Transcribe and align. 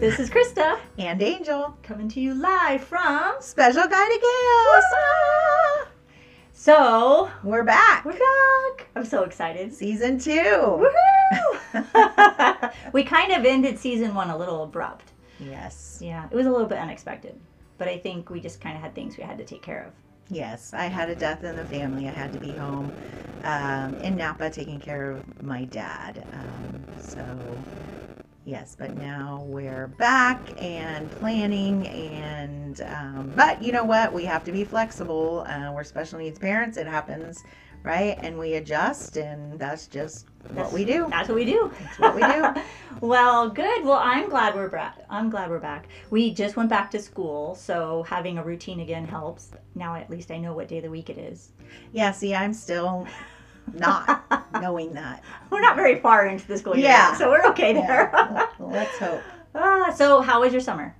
This 0.00 0.18
is 0.18 0.30
Krista 0.30 0.78
and 0.98 1.20
Angel 1.20 1.76
coming 1.82 2.08
to 2.08 2.20
you 2.20 2.32
live 2.34 2.82
from 2.82 3.34
Special 3.40 3.82
Kind 3.82 4.12
of 4.14 4.20
Chaos. 4.20 4.82
So 6.54 7.30
We're 7.44 7.64
back. 7.64 8.04
we're 8.06 8.12
back. 8.12 8.88
I'm 8.96 9.04
so 9.04 9.24
excited. 9.24 9.74
Season 9.74 10.18
two. 10.18 10.30
Woohoo! 11.74 12.72
we 12.94 13.04
kind 13.04 13.32
of 13.32 13.44
ended 13.44 13.78
season 13.78 14.14
one 14.14 14.30
a 14.30 14.36
little 14.38 14.62
abrupt. 14.64 15.12
Yes. 15.38 15.98
Yeah, 16.02 16.26
it 16.30 16.34
was 16.34 16.46
a 16.46 16.50
little 16.50 16.66
bit 16.66 16.78
unexpected, 16.78 17.38
but 17.76 17.86
I 17.86 17.98
think 17.98 18.30
we 18.30 18.40
just 18.40 18.58
kind 18.60 18.76
of 18.76 18.82
had 18.82 18.94
things 18.94 19.18
we 19.18 19.22
had 19.24 19.36
to 19.36 19.44
take 19.44 19.62
care 19.62 19.84
of. 19.84 19.92
Yes. 20.30 20.72
I 20.72 20.84
had 20.84 21.10
a 21.10 21.14
death 21.14 21.44
in 21.44 21.56
the 21.56 21.64
family. 21.66 22.08
I 22.08 22.12
had 22.12 22.32
to 22.32 22.38
be 22.40 22.52
home 22.52 22.90
um, 23.44 23.94
in 23.96 24.16
Napa 24.16 24.48
taking 24.48 24.80
care 24.80 25.10
of 25.10 25.42
my 25.42 25.64
dad. 25.64 26.26
Um, 26.32 26.84
so, 27.02 27.38
yes, 28.50 28.74
but 28.76 28.96
now 28.96 29.44
we're 29.46 29.86
back 29.86 30.40
and 30.60 31.08
planning. 31.12 31.86
And, 31.86 32.80
um, 32.80 33.32
but 33.36 33.62
you 33.62 33.70
know 33.70 33.84
what? 33.84 34.12
We 34.12 34.24
have 34.24 34.42
to 34.44 34.52
be 34.52 34.64
flexible. 34.64 35.46
Uh, 35.48 35.70
we're 35.72 35.84
special 35.84 36.18
needs 36.18 36.36
parents. 36.36 36.76
It 36.76 36.88
happens, 36.88 37.44
right? 37.84 38.18
And 38.20 38.36
we 38.36 38.54
adjust, 38.54 39.16
and 39.16 39.56
that's 39.56 39.86
just 39.86 40.26
what 40.52 40.72
we 40.72 40.84
do. 40.84 41.06
That's 41.10 41.28
what 41.28 41.36
we 41.36 41.44
do. 41.44 41.70
That's 41.80 41.98
what 42.00 42.14
we 42.16 42.22
do. 42.22 42.60
well, 43.06 43.48
good. 43.48 43.84
Well, 43.84 44.00
I'm 44.02 44.28
glad 44.28 44.56
we're 44.56 44.68
back. 44.68 44.98
I'm 45.08 45.30
glad 45.30 45.48
we're 45.48 45.60
back. 45.60 45.86
We 46.10 46.34
just 46.34 46.56
went 46.56 46.70
back 46.70 46.90
to 46.90 46.98
school, 46.98 47.54
so 47.54 48.02
having 48.08 48.36
a 48.38 48.42
routine 48.42 48.80
again 48.80 49.06
helps. 49.06 49.52
Now 49.76 49.94
at 49.94 50.10
least 50.10 50.32
I 50.32 50.38
know 50.38 50.54
what 50.54 50.66
day 50.66 50.78
of 50.78 50.82
the 50.82 50.90
week 50.90 51.08
it 51.08 51.18
is. 51.18 51.52
Yeah, 51.92 52.10
see, 52.10 52.34
I'm 52.34 52.52
still 52.52 53.06
not 53.72 54.24
knowing 54.60 54.92
that. 54.94 55.22
We're 55.50 55.60
not 55.60 55.76
very 55.76 55.98
far 56.00 56.26
into 56.26 56.46
the 56.46 56.56
school 56.58 56.76
year, 56.76 56.86
Yeah. 56.86 57.08
yet, 57.10 57.18
so 57.18 57.28
we're 57.30 57.44
okay 57.50 57.72
there. 57.72 58.10
Yeah, 58.14 58.46
well, 58.58 58.70
let's 58.70 58.96
hope. 58.98 59.20
ah, 59.54 59.92
so 59.94 60.20
how 60.20 60.40
was 60.42 60.52
your 60.52 60.60
summer? 60.60 60.94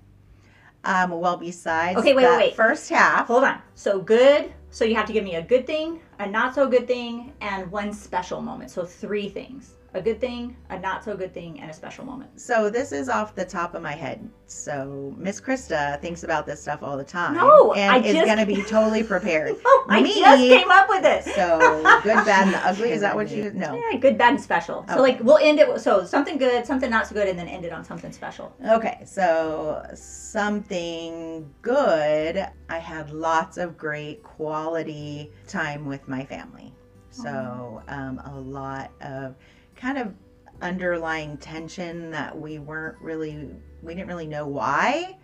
Um, 0.83 1.11
well, 1.13 1.37
besides 1.37 1.99
Okay, 1.99 2.15
wait, 2.15 2.23
that 2.23 2.37
wait, 2.39 2.47
wait. 2.49 2.57
first 2.57 2.89
half, 2.89 3.27
Hold 3.29 3.45
on. 3.45 3.61
So 3.75 4.01
good. 4.01 4.53
So 4.71 4.85
you 4.85 4.95
have 4.97 5.07
to 5.07 5.13
give 5.13 5.25
me 5.25 5.35
a 5.37 5.43
good 5.43 5.67
thing, 5.67 6.01
a 6.19 6.27
not 6.29 6.55
so 6.55 6.69
good 6.69 6.87
thing, 6.87 7.33
and 7.41 7.71
one 7.71 7.93
special 7.93 8.41
moment. 8.41 8.71
So 8.71 8.85
three 8.85 9.29
things: 9.29 9.75
a 9.93 10.01
good 10.01 10.21
thing, 10.21 10.57
a 10.71 10.79
not 10.79 11.03
so 11.05 11.17
good 11.17 11.35
thing, 11.35 11.61
and 11.61 11.69
a 11.71 11.75
special 11.75 12.05
moment. 12.05 12.41
so 12.41 12.71
this 12.71 12.93
is 12.93 13.09
off 13.09 13.35
the 13.35 13.45
top 13.45 13.75
of 13.75 13.83
my 13.83 13.93
head. 13.93 14.29
So 14.47 15.13
Miss 15.17 15.41
Krista 15.41 16.01
thinks 16.01 16.23
about 16.23 16.47
this 16.47 16.61
stuff 16.63 16.83
all 16.83 16.97
the 16.97 17.05
time, 17.05 17.35
No, 17.35 17.73
and 17.75 17.93
I 17.93 17.99
is 17.99 18.15
just- 18.15 18.27
going 18.27 18.39
to 18.39 18.47
be 18.47 18.63
totally 18.69 19.03
prepared. 19.03 19.57
Oh, 19.65 19.87
I 19.89 20.01
Me? 20.01 20.15
just 20.21 20.39
came 20.43 20.71
up 20.71 20.89
with 20.89 21.03
this. 21.03 21.25
So 21.35 21.59
good, 22.05 22.15
bad, 22.25 22.47
and 22.49 22.57
ugly. 22.57 22.91
Is 22.93 23.01
that 23.01 23.15
what 23.17 23.31
you? 23.31 23.51
No. 23.53 23.75
Yeah, 23.75 23.99
good, 23.99 24.17
bad, 24.17 24.35
and 24.35 24.41
special. 24.41 24.85
So 24.89 25.01
like 25.01 25.19
we'll 25.23 25.39
end 25.39 25.59
it. 25.59 25.69
with- 25.73 25.83
So 25.83 26.05
something 26.05 26.39
good, 26.39 26.65
something 26.67 26.89
not 26.91 27.07
so 27.09 27.15
good, 27.15 27.27
and 27.29 27.39
then 27.39 27.49
end 27.49 27.65
it 27.65 27.73
on 27.73 27.85
something 27.85 28.13
special. 28.13 28.55
Okay, 28.69 29.03
so 29.05 29.85
something 29.95 31.53
good. 31.63 32.47
I 32.69 32.79
had 32.79 33.11
lots 33.11 33.57
of 33.59 33.77
great 33.77 34.23
quality 34.23 35.31
time 35.49 35.85
with 35.87 36.07
my 36.09 36.25
family. 36.25 36.73
So 37.11 37.83
um, 37.89 38.21
a 38.25 38.39
lot 38.39 38.93
of 39.01 39.35
kind 39.81 39.99
of 39.99 40.13
underlying 40.61 41.39
tension 41.39 42.11
that 42.11 42.39
we 42.39 42.59
weren't 42.59 43.01
really, 43.01 43.49
we 43.83 43.95
didn't 43.95 44.09
really 44.09 44.27
know 44.27 44.47
why 44.47 45.17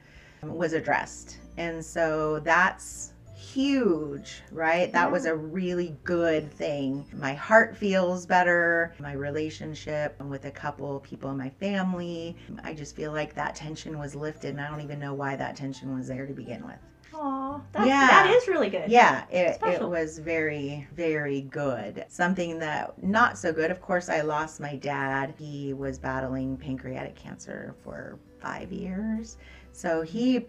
um, 0.43 0.55
was 0.55 0.73
addressed. 0.73 1.39
And 1.59 1.85
so 1.85 2.41
that's 2.41 3.13
huge, 3.37 4.43
right? 4.51 4.91
That 4.93 5.11
was 5.13 5.27
a 5.27 5.35
really 5.35 5.97
good 6.05 6.51
thing. 6.51 7.07
My 7.13 7.35
heart 7.35 7.77
feels 7.77 8.25
better. 8.25 8.95
My 8.99 9.13
relationship 9.13 10.21
with 10.23 10.47
a 10.47 10.51
couple 10.51 11.01
people 11.01 11.31
in 11.31 11.37
my 11.37 11.51
family, 11.51 12.37
I 12.65 12.73
just 12.73 12.97
feel 12.97 13.13
like 13.13 13.35
that 13.35 13.55
tension 13.55 13.99
was 13.99 14.15
lifted, 14.15 14.51
and 14.51 14.61
I 14.61 14.69
don't 14.71 14.81
even 14.81 14.99
know 14.99 15.15
why 15.15 15.37
that 15.37 15.57
tension 15.57 15.95
was 15.95 16.09
there 16.09 16.27
to 16.27 16.35
begin 16.35 16.67
with. 16.67 16.79
Aw, 17.19 17.61
that's, 17.73 17.87
Yeah. 17.87 18.07
that 18.07 18.31
is 18.31 18.49
really 18.49 18.69
good. 18.69 18.91
Yeah, 18.91 19.25
it, 19.31 19.59
it 19.63 19.83
was 19.83 20.19
very, 20.19 20.87
very 20.95 21.43
good. 21.43 22.05
Something 22.09 22.59
that 22.59 23.03
not 23.03 23.39
so 23.39 23.53
good, 23.53 23.71
of 23.71 23.81
course, 23.81 24.09
I 24.09 24.21
lost 24.21 24.61
my 24.61 24.77
dad. 24.77 25.35
He 25.39 25.73
was 25.73 25.99
battling 25.99 26.57
pancreatic 26.57 27.17
cancer 27.17 27.75
for 27.83 28.19
five 28.41 28.71
years. 28.73 29.39
So 29.73 30.03
he, 30.03 30.47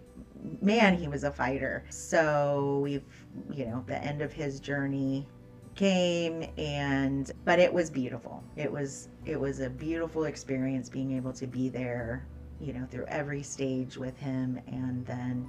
man, 0.60 0.96
he 0.96 1.08
was 1.08 1.24
a 1.24 1.30
fighter. 1.30 1.84
So 1.90 2.80
we've, 2.82 3.04
you 3.52 3.66
know, 3.66 3.84
the 3.86 4.02
end 4.02 4.22
of 4.22 4.32
his 4.32 4.60
journey 4.60 5.26
came 5.74 6.44
and 6.58 7.30
but 7.44 7.60
it 7.60 7.72
was 7.72 7.88
beautiful 7.88 8.42
it 8.56 8.70
was 8.70 9.10
it 9.24 9.38
was 9.38 9.60
a 9.60 9.70
beautiful 9.70 10.24
experience 10.24 10.88
being 10.88 11.12
able 11.16 11.32
to 11.32 11.46
be 11.46 11.68
there 11.68 12.26
you 12.60 12.72
know 12.72 12.84
through 12.90 13.04
every 13.06 13.44
stage 13.44 13.96
with 13.96 14.18
him 14.18 14.60
and 14.66 15.06
then 15.06 15.48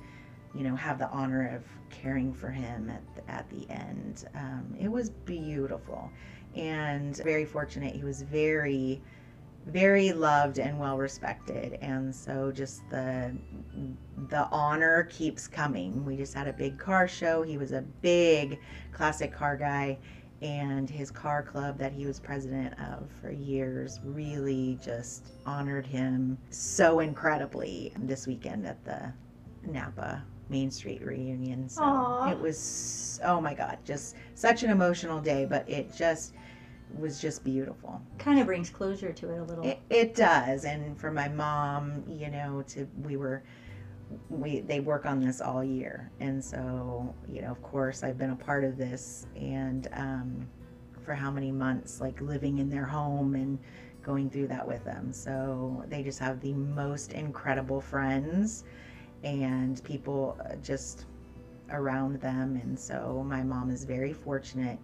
have 0.79 0.97
the 0.97 1.09
honor 1.09 1.53
of 1.55 1.63
caring 1.89 2.33
for 2.33 2.49
him 2.49 2.89
at 2.89 3.03
the, 3.15 3.31
at 3.31 3.49
the 3.49 3.69
end. 3.69 4.25
Um, 4.33 4.73
it 4.79 4.87
was 4.87 5.09
beautiful 5.09 6.09
and 6.55 7.15
very 7.17 7.45
fortunate. 7.45 7.93
He 7.93 8.03
was 8.03 8.21
very, 8.21 9.01
very 9.67 10.13
loved 10.13 10.57
and 10.57 10.79
well 10.79 10.97
respected, 10.97 11.77
and 11.81 12.15
so 12.15 12.51
just 12.51 12.89
the 12.89 13.35
the 14.29 14.47
honor 14.51 15.03
keeps 15.11 15.47
coming. 15.47 16.05
We 16.05 16.15
just 16.15 16.33
had 16.33 16.47
a 16.47 16.53
big 16.53 16.79
car 16.79 17.07
show. 17.07 17.43
He 17.43 17.57
was 17.57 17.71
a 17.71 17.81
big 18.01 18.59
classic 18.91 19.31
car 19.33 19.57
guy. 19.57 19.97
And 20.41 20.89
his 20.89 21.11
car 21.11 21.43
club 21.43 21.77
that 21.79 21.91
he 21.91 22.05
was 22.05 22.17
president 22.17 22.73
of 22.79 23.09
for 23.19 23.29
years 23.29 23.99
really 24.05 24.79
just 24.81 25.33
honored 25.45 25.85
him 25.85 26.37
so 26.49 27.01
incredibly 27.01 27.91
this 27.97 28.25
weekend 28.25 28.65
at 28.65 28.81
the 28.85 29.11
Napa 29.69 30.23
Main 30.49 30.71
Street 30.71 31.01
reunion. 31.03 31.69
So 31.69 31.83
Aw. 31.83 32.31
it 32.31 32.39
was, 32.39 33.19
oh 33.23 33.39
my 33.39 33.53
God, 33.53 33.77
just 33.85 34.15
such 34.35 34.63
an 34.63 34.71
emotional 34.71 35.19
day, 35.19 35.45
but 35.45 35.69
it 35.69 35.93
just 35.95 36.33
was 36.97 37.21
just 37.21 37.43
beautiful. 37.43 38.01
Kind 38.17 38.39
of 38.39 38.47
brings 38.47 38.69
closure 38.69 39.13
to 39.13 39.31
it 39.31 39.39
a 39.39 39.43
little. 39.43 39.65
It, 39.65 39.79
it 39.89 40.15
does. 40.15 40.65
And 40.65 40.99
for 40.99 41.11
my 41.11 41.27
mom, 41.27 42.03
you 42.07 42.29
know, 42.29 42.63
to, 42.69 42.87
we 43.03 43.15
were, 43.15 43.43
we, 44.29 44.61
they 44.61 44.79
work 44.79 45.05
on 45.05 45.19
this 45.19 45.39
all 45.39 45.63
year. 45.63 46.11
And 46.19 46.43
so, 46.43 47.13
you 47.27 47.41
know, 47.41 47.51
of 47.51 47.61
course, 47.61 48.03
I've 48.03 48.17
been 48.17 48.31
a 48.31 48.35
part 48.35 48.63
of 48.63 48.77
this 48.77 49.27
and, 49.35 49.87
um, 49.93 50.47
for 51.03 51.13
how 51.13 51.31
many 51.31 51.51
months, 51.51 52.01
like 52.01 52.19
living 52.21 52.57
in 52.57 52.69
their 52.69 52.85
home 52.85 53.35
and 53.35 53.59
going 54.01 54.29
through 54.29 54.47
that 54.47 54.67
with 54.67 54.83
them. 54.83 55.13
So 55.13 55.83
they 55.89 56.01
just 56.01 56.19
have 56.19 56.39
the 56.41 56.53
most 56.53 57.13
incredible 57.13 57.81
friends 57.81 58.63
and 59.23 59.83
people 59.83 60.37
uh, 60.45 60.55
just 60.57 61.05
around 61.71 62.19
them. 62.21 62.59
And 62.61 62.77
so 62.79 63.23
my 63.27 63.43
mom 63.43 63.69
is 63.69 63.83
very 63.83 64.13
fortunate 64.13 64.79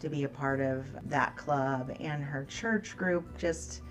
to 0.00 0.08
be 0.08 0.24
a 0.24 0.28
part 0.28 0.60
of 0.60 0.86
that 1.08 1.36
club 1.36 1.94
and 2.00 2.22
her 2.22 2.44
church 2.44 2.96
group. 2.96 3.38
Just, 3.38 3.82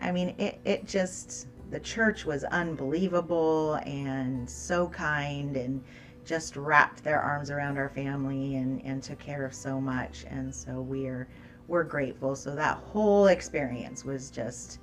I 0.00 0.12
mean, 0.12 0.34
it, 0.38 0.60
it 0.64 0.86
just, 0.86 1.48
the 1.70 1.80
church 1.80 2.24
was 2.24 2.44
unbelievable 2.44 3.74
and 3.86 4.48
so 4.48 4.88
kind 4.88 5.56
and 5.56 5.82
just 6.24 6.56
wrapped 6.56 7.02
their 7.04 7.20
arms 7.20 7.50
around 7.50 7.78
our 7.78 7.88
family 7.88 8.56
and, 8.56 8.82
and 8.84 9.02
took 9.02 9.18
care 9.18 9.46
of 9.46 9.54
so 9.54 9.80
much. 9.80 10.24
And 10.28 10.54
so 10.54 10.80
we're, 10.80 11.28
we're 11.68 11.84
grateful. 11.84 12.36
So 12.36 12.54
that 12.54 12.76
whole 12.78 13.28
experience 13.28 14.04
was 14.04 14.30
just 14.30 14.80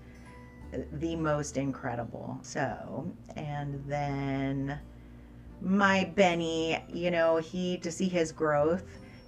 the 0.93 1.15
most 1.15 1.57
incredible. 1.57 2.39
So, 2.41 3.11
and 3.35 3.83
then 3.87 4.79
my 5.61 6.11
Benny, 6.15 6.83
you 6.91 7.11
know, 7.11 7.37
he 7.37 7.77
to 7.77 7.91
see 7.91 8.07
his 8.09 8.31
growth 8.31 8.85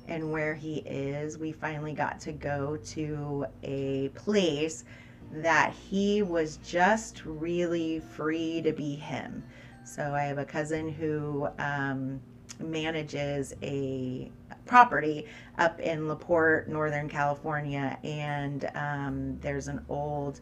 and 0.08 0.32
where 0.32 0.54
he 0.54 0.78
is, 0.80 1.38
we 1.38 1.52
finally 1.52 1.94
got 1.94 2.20
to 2.22 2.32
go 2.32 2.78
to 2.78 3.46
a 3.64 4.10
place 4.10 4.84
that 5.32 5.74
he 5.74 6.22
was 6.22 6.58
just 6.58 7.26
really 7.26 8.00
free 8.00 8.62
to 8.62 8.72
be 8.72 8.96
him. 8.96 9.44
So 9.84 10.14
I 10.14 10.24
have 10.24 10.38
a 10.38 10.46
cousin 10.46 10.90
who 10.90 11.48
um, 11.58 12.20
manages 12.60 13.54
a 13.62 14.32
property 14.66 15.26
up 15.58 15.80
in 15.80 16.08
LaPorte, 16.08 16.68
Northern 16.68 17.10
California, 17.10 17.98
and 18.04 18.70
um, 18.76 19.38
there's 19.42 19.68
an 19.68 19.84
old 19.90 20.42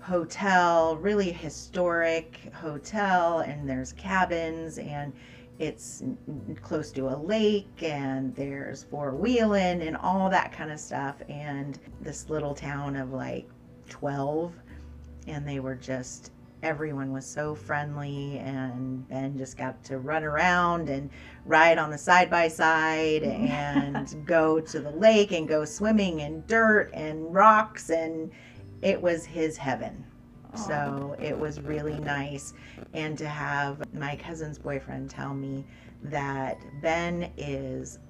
hotel, 0.00 0.96
really 0.96 1.30
historic 1.30 2.52
hotel, 2.54 3.40
and 3.40 3.68
there's 3.68 3.92
cabins, 3.92 4.78
and 4.78 5.12
it's 5.58 6.02
close 6.62 6.90
to 6.92 7.08
a 7.08 7.16
lake, 7.16 7.82
and 7.82 8.34
there's 8.34 8.84
four 8.84 9.14
wheeling 9.14 9.82
and 9.82 9.96
all 9.96 10.30
that 10.30 10.52
kind 10.52 10.70
of 10.70 10.80
stuff. 10.80 11.16
And 11.28 11.78
this 12.00 12.30
little 12.30 12.54
town 12.54 12.96
of 12.96 13.12
like 13.12 13.48
12, 13.88 14.52
and 15.26 15.46
they 15.46 15.60
were 15.60 15.74
just 15.74 16.32
everyone 16.62 17.12
was 17.12 17.24
so 17.24 17.54
friendly 17.54 18.38
and 18.38 19.08
Ben 19.08 19.36
just 19.38 19.56
got 19.56 19.82
to 19.84 19.98
run 19.98 20.24
around 20.24 20.90
and 20.90 21.08
ride 21.46 21.78
on 21.78 21.90
the 21.90 21.98
side 21.98 22.28
by 22.30 22.48
side 22.48 23.22
and 23.24 24.26
go 24.26 24.60
to 24.60 24.80
the 24.80 24.90
lake 24.90 25.32
and 25.32 25.48
go 25.48 25.64
swimming 25.64 26.20
in 26.20 26.44
dirt 26.46 26.90
and 26.92 27.32
rocks 27.32 27.90
and 27.90 28.30
it 28.82 29.00
was 29.00 29.24
his 29.24 29.56
heaven. 29.56 30.04
So 30.54 31.16
it 31.20 31.38
was 31.38 31.60
really 31.60 31.98
nice. 32.00 32.54
And 32.92 33.16
to 33.18 33.28
have 33.28 33.82
my 33.94 34.16
cousin's 34.16 34.58
boyfriend 34.58 35.08
tell 35.08 35.32
me 35.32 35.64
that 36.02 36.58
Ben 36.82 37.30
is 37.36 38.00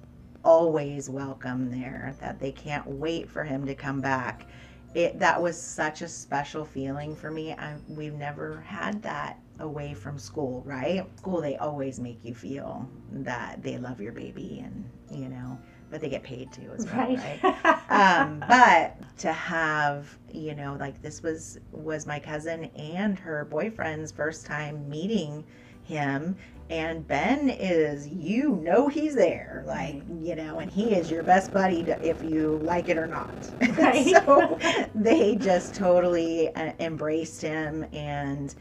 always 0.43 1.09
welcome 1.09 1.69
there, 1.69 2.15
that 2.19 2.39
they 2.39 2.51
can't 2.51 2.87
wait 2.87 3.29
for 3.29 3.43
him 3.43 3.65
to 3.67 3.75
come 3.75 4.01
back. 4.01 4.47
It 4.95 5.19
that 5.19 5.41
was 5.41 5.61
such 5.61 6.01
a 6.01 6.07
special 6.07 6.65
feeling 6.65 7.15
for 7.15 7.31
me. 7.31 7.53
I, 7.53 7.75
we've 7.87 8.15
never 8.15 8.61
had 8.61 9.01
that 9.03 9.39
away 9.59 9.93
from 9.93 10.17
school, 10.17 10.63
right? 10.65 11.05
School 11.17 11.41
they 11.41 11.57
always 11.57 11.99
make 11.99 12.25
you 12.25 12.33
feel 12.33 12.89
that 13.11 13.61
they 13.61 13.77
love 13.77 14.01
your 14.01 14.11
baby 14.11 14.63
and, 14.65 14.89
you 15.11 15.29
know, 15.29 15.59
but 15.91 16.01
they 16.01 16.09
get 16.09 16.23
paid 16.23 16.51
too 16.51 16.71
as 16.75 16.85
well, 16.85 16.95
right? 16.95 17.43
Right. 17.43 17.91
um, 17.91 18.43
but 18.49 18.97
to 19.19 19.31
have 19.31 20.17
you 20.33 20.55
know 20.55 20.77
like 20.79 21.01
this 21.01 21.21
was 21.21 21.59
was 21.71 22.07
my 22.07 22.19
cousin 22.19 22.65
and 22.75 23.19
her 23.19 23.45
boyfriend's 23.45 24.11
first 24.11 24.45
time 24.45 24.89
meeting 24.89 25.43
him 25.83 26.35
and 26.69 27.05
ben 27.07 27.49
is 27.49 28.07
you 28.07 28.55
know 28.63 28.87
he's 28.87 29.13
there 29.13 29.63
like 29.67 30.01
you 30.21 30.35
know 30.35 30.59
and 30.59 30.71
he 30.71 30.93
is 30.93 31.11
your 31.11 31.21
best 31.21 31.51
buddy 31.51 31.83
to, 31.83 32.07
if 32.07 32.23
you 32.23 32.59
like 32.63 32.87
it 32.87 32.97
or 32.97 33.07
not 33.07 33.29
Right. 33.77 34.05
so 34.25 34.57
they 34.95 35.35
just 35.35 35.75
totally 35.75 36.49
uh, 36.55 36.71
embraced 36.79 37.41
him 37.41 37.85
and 37.93 38.55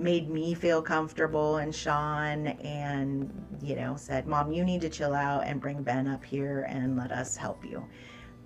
made 0.00 0.30
me 0.30 0.54
feel 0.54 0.80
comfortable 0.80 1.56
and 1.56 1.74
Sean 1.74 2.46
and 2.46 3.30
you 3.62 3.76
know 3.76 3.96
said 3.96 4.26
mom 4.26 4.50
you 4.50 4.64
need 4.64 4.80
to 4.80 4.88
chill 4.88 5.14
out 5.14 5.44
and 5.44 5.60
bring 5.60 5.82
Ben 5.82 6.08
up 6.08 6.24
here 6.24 6.66
and 6.68 6.96
let 6.96 7.12
us 7.12 7.36
help 7.36 7.64
you. 7.64 7.84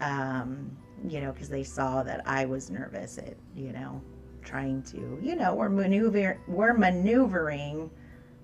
Um 0.00 0.76
you 1.08 1.20
know 1.20 1.32
because 1.32 1.48
they 1.48 1.64
saw 1.64 2.02
that 2.02 2.22
I 2.26 2.44
was 2.44 2.70
nervous 2.70 3.18
at 3.18 3.36
you 3.54 3.72
know 3.72 4.02
trying 4.42 4.82
to 4.82 5.18
you 5.22 5.36
know 5.36 5.54
we're 5.54 5.68
maneuvering 5.68 6.38
we're 6.48 6.74
maneuvering 6.74 7.90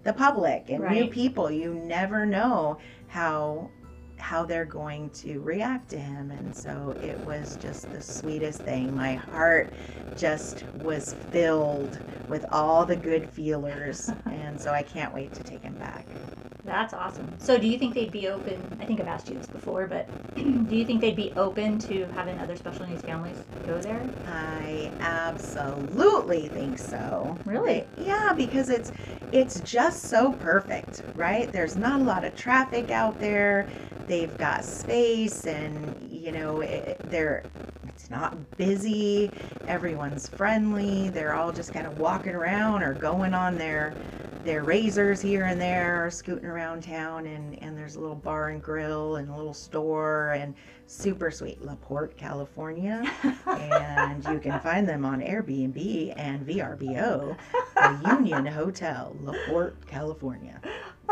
the 0.03 0.13
public 0.13 0.71
and 0.71 0.89
new 0.89 1.07
people. 1.07 1.51
You 1.51 1.75
never 1.75 2.25
know 2.25 2.79
how 3.09 3.71
how 4.21 4.45
they're 4.45 4.65
going 4.65 5.11
to 5.11 5.41
react 5.41 5.91
to 5.91 5.99
him 5.99 6.31
and 6.31 6.55
so 6.55 6.97
it 7.01 7.21
was 7.25 7.57
just 7.57 7.91
the 7.91 8.01
sweetest 8.01 8.65
thing 8.65 8.95
my 8.95 9.15
heart 9.15 9.73
just 10.15 10.65
was 10.73 11.13
filled 11.31 12.01
with 12.27 12.45
all 12.53 12.85
the 12.87 12.97
good 12.97 13.29
feelers 13.29 14.09
and 14.27 14.61
so 14.61 14.73
i 14.73 14.83
can't 14.83 15.15
wait 15.15 15.35
to 15.35 15.45
take 15.45 15.65
him 15.65 15.77
back 15.77 16.17
That's 16.65 16.93
awesome. 16.95 17.39
So, 17.39 17.59
do 17.59 17.67
you 17.67 17.79
think 17.79 17.95
they'd 17.95 18.13
be 18.13 18.29
open? 18.29 18.79
I 18.81 18.87
think 18.87 19.01
I've 19.01 19.07
asked 19.07 19.29
you 19.31 19.37
this 19.37 19.47
before, 19.49 19.87
but 19.89 20.13
do 20.37 20.77
you 20.77 20.85
think 20.85 21.01
they'd 21.01 21.17
be 21.17 21.33
open 21.37 21.79
to 21.81 22.05
having 22.09 22.39
other 22.39 22.57
special 22.57 22.87
needs 22.87 23.03
families 23.03 23.47
go 23.65 23.81
there? 23.81 24.13
i 24.27 24.95
absolutely 25.01 26.49
think 26.49 26.79
so 26.79 27.41
Really? 27.45 27.89
They- 27.97 28.05
yeah 28.05 28.33
because 28.37 28.69
it's 28.69 28.93
it's 29.33 29.61
just 29.61 30.09
so 30.09 30.33
perfect 30.35 31.05
right 31.15 31.53
there's 31.53 31.77
not 31.77 32.01
a 32.01 32.05
lot 32.05 32.25
of 32.25 32.35
traffic 32.35 32.91
out 32.91 33.19
there 33.19 33.69
they've 34.11 34.37
got 34.39 34.65
space 34.65 35.47
and 35.47 36.09
you 36.11 36.33
know 36.33 36.63
it, 36.63 37.01
they're 37.05 37.45
it's 37.87 38.11
not 38.11 38.57
busy. 38.57 39.31
Everyone's 39.69 40.29
friendly. 40.29 41.11
They're 41.11 41.35
all 41.35 41.53
just 41.53 41.73
kind 41.73 41.87
of 41.87 41.99
walking 41.99 42.35
around 42.35 42.83
or 42.83 42.93
going 42.93 43.35
on 43.35 43.57
their 43.57 43.95
their 44.43 44.65
razors 44.65 45.21
here 45.21 45.45
and 45.45 45.61
there 45.61 46.05
or 46.05 46.11
scooting 46.11 46.47
around 46.47 46.83
town 46.83 47.27
and 47.27 47.63
and 47.63 47.79
there's 47.79 47.95
a 47.95 48.01
little 48.01 48.17
bar 48.17 48.49
and 48.49 48.61
grill 48.61 49.17
and 49.17 49.31
a 49.31 49.37
little 49.37 49.55
store 49.55 50.33
and 50.33 50.55
super 50.87 51.31
sweet 51.31 51.63
laporte 51.63 52.17
california. 52.17 53.05
And 53.47 54.25
you 54.25 54.41
can 54.41 54.59
find 54.59 54.89
them 54.89 55.05
on 55.05 55.21
airbnb 55.21 56.15
and 56.17 56.45
vrbo 56.45 57.37
the 57.75 58.11
union 58.17 58.45
hotel 58.45 59.15
laporte 59.21 59.87
california 59.87 60.61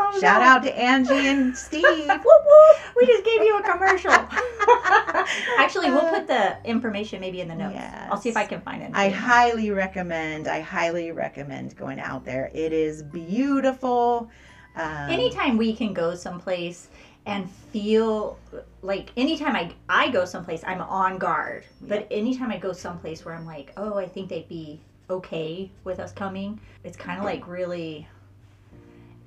Oh, 0.01 0.19
shout 0.19 0.41
no. 0.41 0.47
out 0.47 0.63
to 0.63 0.77
angie 0.77 1.27
and 1.27 1.57
steve 1.65 1.83
Whoop, 1.83 2.23
whoop. 2.23 2.77
We 2.95 3.05
just 3.05 3.23
gave 3.23 3.41
you 3.41 3.57
a 3.57 3.63
commercial. 3.63 4.11
Actually, 5.57 5.91
we'll 5.91 6.09
put 6.09 6.27
the 6.27 6.57
information 6.63 7.19
maybe 7.19 7.41
in 7.41 7.47
the 7.47 7.55
notes. 7.55 7.77
I'll 8.09 8.19
see 8.19 8.29
if 8.29 8.37
I 8.37 8.45
can 8.45 8.61
find 8.61 8.81
it. 8.81 8.91
I 8.93 9.09
highly 9.09 9.71
recommend. 9.71 10.47
I 10.47 10.61
highly 10.61 11.11
recommend 11.11 11.75
going 11.75 11.99
out 11.99 12.25
there. 12.25 12.49
It 12.53 12.73
is 12.73 13.03
beautiful. 13.03 14.29
Um, 14.75 15.09
anytime 15.09 15.57
we 15.57 15.73
can 15.73 15.93
go 15.93 16.15
someplace 16.15 16.87
and 17.25 17.49
feel 17.49 18.39
like 18.81 19.11
anytime 19.17 19.55
I, 19.55 19.71
I 19.87 20.09
go 20.09 20.25
someplace 20.25 20.63
i'm 20.65 20.81
on 20.81 21.17
guard 21.17 21.65
but 21.81 22.07
anytime 22.09 22.49
i 22.49 22.57
go 22.57 22.71
someplace 22.71 23.25
where 23.25 23.35
i'm 23.35 23.45
like 23.45 23.73
oh 23.77 23.97
i 23.97 24.07
think 24.07 24.29
they'd 24.29 24.47
be 24.47 24.79
okay 25.09 25.69
with 25.83 25.99
us 25.99 26.11
coming 26.11 26.59
it's 26.83 26.95
kind 26.97 27.19
of 27.19 27.25
like 27.25 27.47
really 27.47 28.07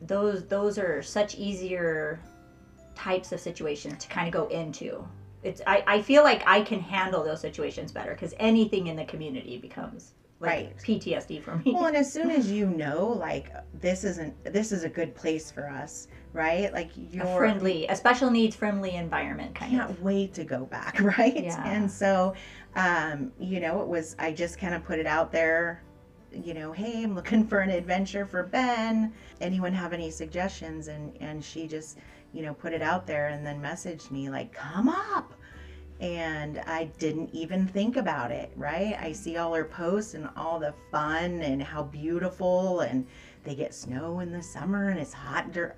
those 0.07 0.45
those 0.47 0.79
are 0.79 1.03
such 1.03 1.37
easier 1.37 2.21
types 2.95 3.33
of 3.33 3.41
situations 3.41 3.99
to 4.05 4.09
kind 4.09 4.27
of 4.27 4.33
go 4.33 4.47
into 4.49 5.05
it's 5.43 5.61
I, 5.67 5.83
I 5.87 6.03
feel 6.03 6.23
like 6.23 6.43
i 6.47 6.61
can 6.61 6.81
handle 6.81 7.23
those 7.25 7.41
situations 7.41 7.91
better 7.93 8.11
because 8.13 8.35
anything 8.39 8.89
in 8.89 8.97
the 8.97 9.05
community 9.05 9.59
becomes 9.59 10.13
like 10.41 10.51
Right. 10.51 10.77
ptsd 10.79 11.41
for 11.43 11.57
me 11.57 11.73
Well, 11.73 11.87
and 11.87 11.97
as 11.97 12.13
soon 12.13 12.31
as 12.31 12.51
you 12.51 12.67
know, 12.83 13.07
like 13.07 13.53
this 13.81 14.03
isn't 14.03 14.35
this 14.45 14.73
is 14.73 14.83
a 14.83 14.89
good 14.89 15.15
place 15.15 15.53
for 15.53 15.69
us, 15.69 16.09
right? 16.33 16.73
Like 16.73 16.91
you're 16.97 17.25
a 17.25 17.37
friendly 17.37 17.87
a 17.87 17.95
special 17.95 18.29
needs 18.29 18.57
friendly 18.57 18.97
environment 18.97 19.55
kind 19.55 19.71
can't 19.71 19.89
of 19.91 20.03
wait 20.03 20.35
to 20.35 20.43
go 20.45 20.65
back, 20.65 20.99
right? 21.19 21.45
Yeah. 21.45 21.63
And 21.65 21.89
so, 21.89 22.35
um, 22.75 23.31
you 23.39 23.61
know, 23.61 23.81
it 23.83 23.87
was 23.87 24.17
I 24.19 24.33
just 24.33 24.59
kind 24.59 24.75
of 24.75 24.85
put 24.85 24.99
it 24.99 25.07
out 25.07 25.31
there. 25.31 25.85
You 26.35 26.55
know, 26.55 26.73
hey, 26.73 27.03
I'm 27.03 27.15
looking 27.15 27.47
for 27.47 27.61
an 27.61 27.71
adventure 27.71 28.27
for 28.27 28.43
Ben. 28.43 29.13
Anyone 29.41 29.73
have 29.73 29.93
any 29.93 30.11
suggestions? 30.11 30.89
And 30.89 31.17
and 31.21 31.45
she 31.45 31.67
just, 31.67 31.99
you 32.33 32.43
know, 32.43 32.55
put 32.55 32.73
it 32.73 32.83
out 32.83 33.07
there 33.07 33.29
and 33.29 33.45
then 33.47 33.61
messaged 33.61 34.11
me 34.11 34.31
like, 34.31 34.53
come 34.53 34.89
up. 34.89 35.35
And 36.01 36.59
I 36.67 36.85
didn't 36.99 37.31
even 37.33 37.67
think 37.67 37.97
about 37.97 38.33
it, 38.33 38.51
right? 38.57 38.97
I 39.01 39.13
see 39.13 39.37
all 39.37 39.55
her 39.55 39.65
posts 39.65 40.15
and 40.15 40.29
all 40.37 40.59
the 40.59 40.75
fun 40.91 41.43
and 41.43 41.63
how 41.63 41.85
beautiful, 41.85 42.81
and 42.81 43.07
they 43.45 43.55
get 43.55 43.73
snow 43.75 44.21
in 44.21 44.33
the 44.33 44.43
summer 44.43 44.89
and 44.89 44.99
it's 44.99 45.13
hot. 45.13 45.53
Dur- 45.53 45.77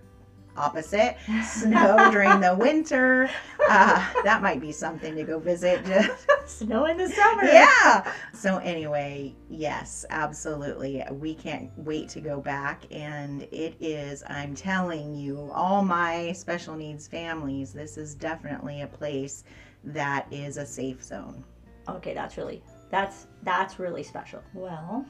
opposite 0.56 1.16
snow 1.44 2.10
during 2.10 2.40
the 2.40 2.54
winter. 2.54 3.28
Uh, 3.68 4.12
that 4.24 4.42
might 4.42 4.60
be 4.60 4.72
something 4.72 5.14
to 5.16 5.24
go 5.24 5.38
visit. 5.38 5.84
snow 6.46 6.86
in 6.86 6.96
the 6.96 7.08
summer 7.08 7.44
yeah. 7.44 8.12
So 8.32 8.58
anyway, 8.58 9.34
yes, 9.48 10.04
absolutely. 10.10 11.02
We 11.10 11.34
can't 11.34 11.70
wait 11.76 12.08
to 12.10 12.20
go 12.20 12.40
back 12.40 12.82
and 12.90 13.42
it 13.44 13.76
is 13.80 14.22
I'm 14.28 14.54
telling 14.54 15.14
you, 15.14 15.50
all 15.52 15.82
my 15.82 16.32
special 16.32 16.74
needs 16.76 17.06
families, 17.08 17.72
this 17.72 17.96
is 17.96 18.14
definitely 18.14 18.82
a 18.82 18.86
place 18.86 19.44
that 19.84 20.26
is 20.30 20.56
a 20.56 20.66
safe 20.66 21.02
zone. 21.02 21.44
Okay, 21.88 22.14
that's 22.14 22.36
really 22.36 22.62
that's 22.90 23.26
that's 23.42 23.78
really 23.78 24.02
special. 24.02 24.42
Well, 24.54 25.04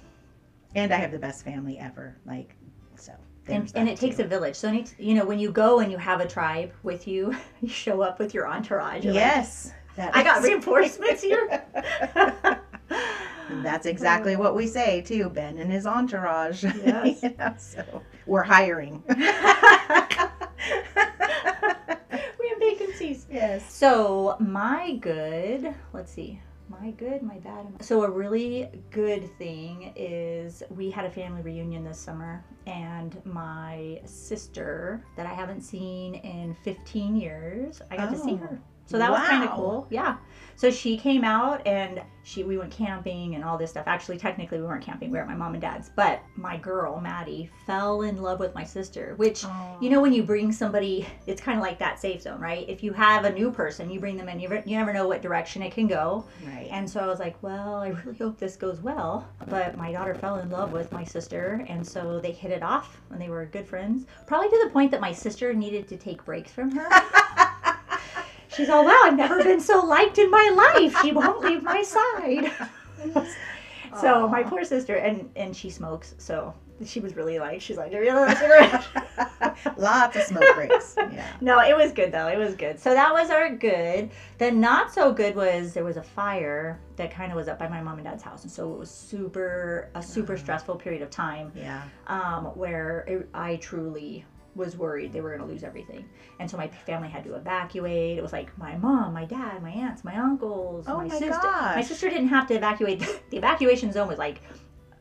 And 0.75 0.93
I 0.93 0.97
have 0.97 1.13
the 1.13 1.19
best 1.19 1.45
family 1.45 1.79
ever. 1.79 2.17
Like 2.27 2.57
so. 2.97 3.13
And, 3.49 3.71
and 3.75 3.89
it 3.89 3.99
takes 3.99 4.19
a 4.19 4.25
village. 4.25 4.57
So 4.57 4.71
need 4.71 4.91
you 4.99 5.15
know 5.15 5.25
when 5.25 5.39
you 5.39 5.51
go 5.53 5.81
and 5.81 5.91
you 5.93 5.99
have 5.99 6.21
a 6.21 6.27
tribe 6.29 6.73
with 6.83 7.07
you, 7.07 7.35
you 7.61 7.69
show 7.69 8.03
up 8.03 8.19
with 8.19 8.35
your 8.35 8.49
entourage. 8.49 9.05
you're 9.05 9.15
like, 9.15 9.23
Yes. 9.23 9.73
I 9.97 10.25
got 10.25 10.43
reinforcements 10.43 11.23
here. 11.23 11.63
That's 13.63 13.87
exactly 13.87 14.37
what 14.37 14.55
we 14.57 14.67
say 14.67 15.01
too, 15.03 15.29
Ben 15.31 15.59
and 15.59 15.71
his 15.71 15.87
entourage. 15.87 16.65
Yes. 16.65 17.23
You 17.23 17.35
know, 17.39 17.55
so 17.59 18.03
we're 18.27 18.43
hiring. 18.43 19.03
we 19.09 19.15
have 19.17 20.31
vacancies. 22.59 23.27
yes. 23.31 23.73
So 23.73 24.37
my 24.41 24.97
good, 25.01 25.73
let's 25.93 26.13
see, 26.13 26.41
my 26.69 26.91
good, 26.93 27.23
my 27.23 27.39
bad. 27.39 27.67
So 27.81 28.05
a 28.05 28.11
really 28.11 28.71
good 28.91 29.29
thing 29.39 29.93
is 29.97 30.63
we 30.71 30.91
had 30.91 31.05
a 31.05 31.11
family 31.11 31.43
reunion 31.43 31.85
this 31.85 31.99
summer, 31.99 32.45
and 32.67 33.21
my 33.25 34.01
sister 34.05 35.05
that 35.17 35.27
I 35.27 35.35
haven't 35.35 35.63
seen 35.63 36.15
in 36.17 36.55
15 36.65 37.17
years, 37.17 37.83
I 37.91 37.97
got 37.97 38.11
to 38.11 38.19
see 38.19 38.33
Oh, 38.33 38.37
her. 38.39 38.61
So 38.87 38.99
that 38.99 39.11
was 39.11 39.21
kind 39.29 39.45
of 39.45 39.51
cool. 39.51 39.87
Yeah. 39.91 40.17
So 40.57 40.71
she 40.71 40.97
came 40.97 41.25
out 41.25 41.67
and 41.67 42.01
she 42.23 42.45
we 42.45 42.57
went 42.59 42.71
camping 42.71 43.35
and 43.35 43.43
all 43.43 43.59
this 43.59 43.71
stuff. 43.71 43.85
Actually, 43.89 44.19
technically 44.19 44.59
we 44.61 44.67
weren't 44.67 44.85
camping. 44.85 45.11
We 45.11 45.17
were 45.19 45.23
at 45.23 45.29
my 45.29 45.35
mom 45.35 45.55
and 45.55 45.61
dad's. 45.61 45.91
But 45.97 46.23
my 46.37 46.57
girl 46.59 47.01
Maddie 47.01 47.51
fell 47.67 48.03
in 48.03 48.23
love 48.23 48.39
with 48.39 48.55
my 48.55 48.63
sister, 48.63 49.15
which 49.17 49.45
you 49.81 49.91
know 49.91 50.01
when 50.01 50.13
you 50.13 50.23
bring 50.23 50.53
somebody 50.53 51.07
it's 51.27 51.41
kind 51.41 51.59
of 51.59 51.63
like 51.63 51.79
that 51.81 51.99
safe 52.01 52.23
zone 52.23 52.41
right 52.41 52.69
if 52.69 52.83
you 52.85 52.93
have 52.93 53.25
a 53.25 53.33
new 53.33 53.51
person 53.51 53.91
you 53.91 53.99
bring 53.99 54.17
them 54.17 54.29
in 54.29 54.39
you, 54.39 54.49
never- 54.49 54.63
you 54.69 54.77
never 54.79 54.93
know 54.93 55.09
what 55.09 55.21
direction 55.23 55.63
it 55.63 55.73
can 55.73 55.87
go 55.89 56.25
Right. 56.47 56.69
and 56.71 56.89
so 56.89 57.01
i 57.01 57.07
was 57.07 57.19
like 57.19 57.35
well 57.43 57.77
i 57.77 57.89
really 57.89 58.17
hope 58.17 58.39
this 58.39 58.55
goes 58.57 58.81
well 58.81 59.27
but 59.49 59.77
my 59.77 59.91
daughter 59.91 60.15
fell 60.15 60.37
in 60.39 60.49
love 60.51 60.73
with 60.73 60.93
my 60.93 61.03
sister 61.05 61.65
and 61.69 61.85
so 61.87 62.21
they 62.21 62.31
hit 62.33 62.51
it 62.53 62.63
off 62.63 63.01
and 63.11 63.21
they 63.21 63.29
were 63.29 63.45
good 63.47 63.67
friends 63.67 64.07
probably 64.27 64.49
to 64.51 64.61
the 64.65 64.71
point 64.71 64.91
that 64.93 65.01
my 65.01 65.13
sister 65.13 65.53
needed 65.53 65.89
to 65.89 65.97
take 65.97 66.25
breaks 66.25 66.53
from 66.53 66.71
her 66.71 66.89
she's 68.57 68.69
all 68.69 68.85
wow 68.85 69.01
i've 69.05 69.17
never 69.17 69.43
been 69.43 69.61
so 69.61 69.85
liked 69.85 70.19
in 70.19 70.31
my 70.31 70.73
life 70.75 70.97
she 71.03 71.13
won't 71.13 71.41
leave 71.45 71.63
my 71.63 71.83
side 71.83 72.53
So 74.01 74.27
my 74.29 74.43
poor 74.43 74.65
sister, 74.65 74.97
and 74.97 75.31
and 75.37 75.55
she 75.57 75.71
smokes, 75.71 76.17
so 76.19 76.53
she 76.85 76.99
was 76.99 77.15
really 77.15 77.39
like, 77.39 77.61
she's 77.61 77.77
like, 77.77 77.93
"Have 77.93 78.03
you 78.03 78.11
had 78.11 78.29
a 78.29 78.37
cigarette?" 78.37 78.87
Lots 79.79 80.17
of 80.17 80.23
smoke 80.25 80.53
breaks. 80.57 80.97
Yeah. 80.99 81.25
no, 81.41 81.61
it 81.61 81.77
was 81.77 81.93
good 81.93 82.11
though. 82.11 82.27
It 82.27 82.37
was 82.37 82.57
good. 82.57 82.81
So 82.81 82.93
that 82.93 83.13
was 83.13 83.31
our 83.31 83.55
good. 83.55 84.11
The 84.39 84.51
not 84.51 84.93
so 84.93 85.13
good 85.13 85.37
was 85.37 85.75
there 85.75 85.85
was 85.85 85.97
a 85.97 86.03
fire 86.03 86.81
that 86.97 87.13
kind 87.13 87.31
of 87.31 87.37
was 87.37 87.47
up 87.47 87.57
by 87.61 87.69
my 87.69 87.81
mom 87.81 87.99
and 87.99 88.05
dad's 88.05 88.25
house, 88.25 88.43
and 88.43 88.51
so 88.51 88.73
it 88.73 88.79
was 88.81 88.91
super 88.91 89.91
a 89.95 90.03
super 90.03 90.33
Oh. 90.33 90.37
stressful 90.37 90.75
period 90.75 91.03
of 91.03 91.11
time 91.11 91.53
Yeah. 91.55 91.83
um, 92.09 92.47
where 92.57 93.05
it, 93.07 93.29
I 93.33 93.57
truly 93.57 94.25
was 94.55 94.77
worried 94.77 95.13
they 95.13 95.21
were 95.21 95.31
going 95.37 95.47
to 95.47 95.53
lose 95.53 95.65
everything. 95.65 96.09
And 96.39 96.51
so 96.51 96.57
my 96.57 96.69
family 96.69 97.09
had 97.09 97.25
to 97.25 97.35
evacuate. 97.35 98.19
It 98.19 98.23
was 98.23 98.33
like 98.33 98.57
my 98.59 98.77
mom, 98.77 99.13
my 99.13 99.25
dad, 99.25 99.63
my 99.63 99.71
aunts, 99.71 100.05
my 100.05 100.17
uncles, 100.17 100.87
Oh 100.89 100.99
my, 100.99 101.07
my 101.07 101.19
sister. 101.19 101.51
My 101.51 101.83
sister 101.83 102.09
didn't 102.09 102.29
have 102.29 102.47
to 102.49 102.55
evacuate. 102.55 103.01
the 103.31 103.37
evacuation 103.37 103.93
zone 103.93 104.09
was 104.09 104.19
like 104.19 104.41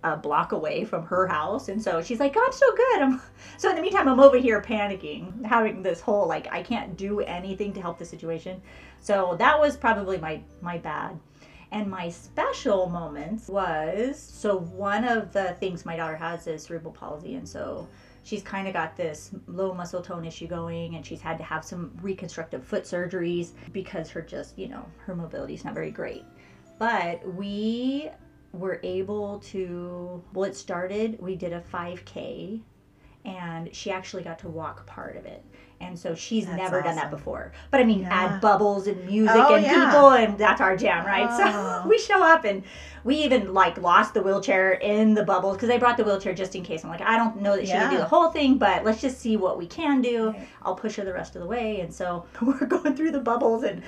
a 0.03 0.17
block 0.17 0.51
away 0.51 0.83
from 0.83 1.05
her 1.05 1.27
house. 1.27 1.69
And 1.69 1.81
so 1.81 2.01
she's 2.01 2.19
like, 2.19 2.33
oh, 2.35 2.43
I'm 2.45 2.51
so 2.51 2.75
good. 2.75 3.01
I'm... 3.01 3.21
So 3.57 3.69
in 3.69 3.75
the 3.75 3.81
meantime, 3.81 4.09
I'm 4.09 4.19
over 4.19 4.37
here 4.37 4.61
panicking, 4.61 5.45
having 5.45 5.83
this 5.83 6.01
whole 6.01 6.27
like, 6.27 6.51
I 6.51 6.63
can't 6.63 6.97
do 6.97 7.21
anything 7.21 7.71
to 7.73 7.81
help 7.81 7.97
the 7.97 8.05
situation. 8.05 8.61
So 8.99 9.35
that 9.37 9.57
was 9.57 9.77
probably 9.77 10.17
my, 10.17 10.41
my 10.59 10.79
bad. 10.79 11.17
And 11.73 11.89
my 11.89 12.09
special 12.09 12.87
moments 12.87 13.47
was 13.47 14.19
so 14.19 14.59
one 14.59 15.03
of 15.03 15.33
the 15.33 15.55
things 15.59 15.85
my 15.85 15.95
daughter 15.95 16.15
has 16.15 16.45
is 16.45 16.63
cerebral 16.63 16.93
palsy, 16.93 17.33
and 17.33 17.49
so 17.49 17.87
she's 18.23 18.41
kind 18.41 18.67
of 18.67 18.73
got 18.73 18.95
this 18.95 19.31
low 19.47 19.73
muscle 19.73 20.01
tone 20.01 20.25
issue 20.25 20.47
going, 20.47 20.95
and 20.95 21.05
she's 21.05 21.21
had 21.21 21.37
to 21.37 21.43
have 21.43 21.63
some 21.63 21.91
reconstructive 22.01 22.63
foot 22.63 22.83
surgeries 22.83 23.51
because 23.71 24.09
her 24.09 24.21
just 24.21 24.57
you 24.57 24.67
know 24.67 24.85
her 25.05 25.15
mobility 25.15 25.53
is 25.53 25.63
not 25.63 25.73
very 25.73 25.91
great. 25.91 26.23
But 26.79 27.25
we 27.35 28.09
were 28.51 28.79
able 28.83 29.39
to 29.39 30.23
well, 30.33 30.49
it 30.49 30.55
started. 30.55 31.17
We 31.19 31.35
did 31.35 31.53
a 31.53 31.61
5K, 31.61 32.61
and 33.25 33.75
she 33.75 33.91
actually 33.91 34.23
got 34.23 34.39
to 34.39 34.49
walk 34.49 34.85
part 34.85 35.15
of 35.17 35.25
it. 35.25 35.43
And 35.87 35.97
so 35.99 36.15
she's 36.15 36.45
That's 36.45 36.57
never 36.57 36.81
done 36.81 36.95
that 36.95 37.11
before. 37.11 37.51
But 37.71 37.81
I 37.81 37.83
mean, 37.83 38.01
Yeah. 38.01 38.09
add 38.11 38.41
bubbles 38.41 38.87
and 38.87 39.05
music 39.05 39.35
Oh, 39.35 39.55
and 39.55 39.63
yeah. 39.63 39.85
people, 39.85 40.09
and 40.11 40.37
that's 40.37 40.61
our 40.61 40.75
jam, 40.77 41.05
right? 41.05 41.27
Oh. 41.29 41.81
So 41.83 41.89
we 41.89 41.97
show 41.99 42.23
up 42.23 42.45
and 42.45 42.63
we 43.03 43.15
even 43.17 43.53
like 43.53 43.77
lost 43.77 44.13
the 44.13 44.21
wheelchair 44.21 44.73
in 44.73 45.13
the 45.13 45.23
bubbles 45.23 45.57
because 45.57 45.69
I 45.69 45.77
brought 45.77 45.97
the 45.97 46.03
wheelchair 46.03 46.33
just 46.33 46.55
in 46.55 46.63
case. 46.63 46.83
I'm 46.83 46.89
like, 46.89 47.01
I 47.01 47.17
don't 47.17 47.41
know 47.41 47.55
that 47.55 47.65
she 47.65 47.73
can 47.73 47.91
do 47.91 47.97
the 47.97 48.05
whole 48.05 48.29
thing, 48.29 48.57
but 48.57 48.83
let's 48.83 49.01
just 49.01 49.19
see 49.19 49.35
what 49.37 49.57
we 49.57 49.67
can 49.67 50.01
do. 50.01 50.29
Right. 50.29 50.47
I'll 50.63 50.75
push 50.75 50.95
her 50.95 51.03
the 51.03 51.13
rest 51.13 51.35
of 51.35 51.41
the 51.41 51.47
way. 51.47 51.81
And 51.81 51.93
so 51.93 52.25
we're 52.41 52.65
going 52.65 52.95
through 52.95 53.11
the 53.11 53.19
bubbles 53.19 53.63
and 53.63 53.81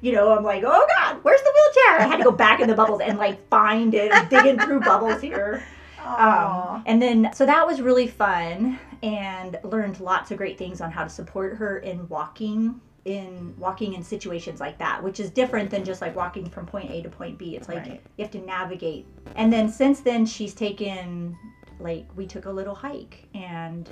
you 0.00 0.12
know, 0.12 0.30
I'm 0.36 0.44
like, 0.44 0.62
oh 0.64 0.86
God, 0.96 1.18
where's 1.22 1.40
the 1.40 1.52
wheelchair? 1.52 2.06
I 2.06 2.08
had 2.08 2.18
to 2.18 2.24
go 2.24 2.30
back 2.30 2.60
in 2.60 2.68
the 2.68 2.74
bubbles 2.74 3.00
and 3.00 3.18
like 3.18 3.48
find 3.48 3.94
it, 3.94 4.30
digging 4.30 4.58
through 4.58 4.80
bubbles 4.80 5.20
here. 5.20 5.62
Um, 6.08 6.82
and 6.86 7.02
then, 7.02 7.30
so 7.34 7.44
that 7.44 7.66
was 7.66 7.82
really 7.82 8.06
fun 8.06 8.78
and 9.02 9.58
learned 9.64 10.00
lots 10.00 10.30
of 10.30 10.38
great 10.38 10.58
things 10.58 10.80
on 10.80 10.90
how 10.90 11.04
to 11.04 11.10
support 11.10 11.56
her 11.56 11.78
in 11.78 12.08
walking 12.08 12.80
in 13.04 13.54
walking 13.58 13.94
in 13.94 14.02
situations 14.02 14.60
like 14.60 14.76
that 14.78 15.02
which 15.02 15.18
is 15.20 15.30
different 15.30 15.70
than 15.70 15.84
just 15.84 16.00
like 16.02 16.14
walking 16.16 16.48
from 16.50 16.66
point 16.66 16.90
a 16.90 17.00
to 17.02 17.08
point 17.08 17.38
b 17.38 17.56
it's 17.56 17.68
like 17.68 17.78
Right. 17.78 18.00
you 18.16 18.24
have 18.24 18.32
to 18.32 18.40
navigate 18.40 19.06
and 19.36 19.52
then 19.52 19.68
since 19.68 20.00
then 20.00 20.26
she's 20.26 20.52
taken 20.52 21.36
like 21.78 22.06
we 22.16 22.26
took 22.26 22.44
a 22.46 22.50
little 22.50 22.74
hike 22.74 23.28
and 23.34 23.88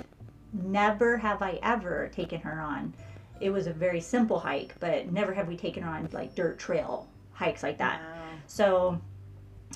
never 0.53 1.17
have 1.17 1.41
i 1.41 1.57
ever 1.63 2.09
taken 2.13 2.39
her 2.41 2.59
on 2.59 2.93
it 3.39 3.49
was 3.49 3.65
a 3.65 3.73
very 3.73 4.01
simple 4.01 4.39
hike 4.39 4.75
but 4.79 5.11
never 5.11 5.33
have 5.33 5.47
we 5.47 5.55
taken 5.55 5.83
her 5.83 5.89
on 5.89 6.07
like 6.11 6.35
dirt 6.35 6.59
trail 6.59 7.09
hikes 7.31 7.63
like 7.63 7.77
that 7.77 8.01
Wow. 8.01 8.23
so 8.45 9.01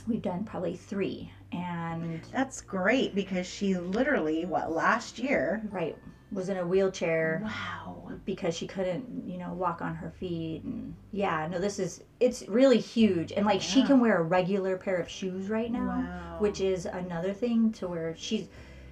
we've 0.07 0.21
done 0.21 0.43
probably 0.43 0.75
three 0.75 1.31
and 1.51 2.21
That's 2.31 2.61
great 2.61 3.13
because 3.15 3.45
she 3.47 3.75
literally, 3.77 4.45
what, 4.45 4.71
last 4.71 5.19
year? 5.19 5.61
right 5.71 5.97
was 6.33 6.47
in 6.47 6.55
a 6.55 6.65
wheelchair 6.65 7.41
Wow. 7.43 8.09
because 8.23 8.55
she 8.55 8.65
couldn't 8.65 9.27
you 9.27 9.37
know 9.37 9.51
walk 9.51 9.81
on 9.81 9.93
her 9.95 10.09
feet 10.11 10.63
and 10.63 10.95
yeah 11.11 11.45
no 11.51 11.59
this 11.59 11.77
is 11.77 12.05
it's 12.21 12.47
really 12.47 12.79
huge 12.79 13.33
and 13.33 13.45
like 13.45 13.59
she 13.61 13.83
can 13.83 13.99
wear 13.99 14.19
a 14.19 14.23
regular 14.23 14.77
pair 14.77 14.95
of 14.95 15.09
shoes 15.09 15.49
right 15.49 15.69
now 15.69 15.87
Wow. 16.07 16.35
which 16.39 16.61
is 16.61 16.85
another 16.85 17.33
thing 17.33 17.73
to 17.73 17.87
where 17.89 18.15
she's 18.15 18.47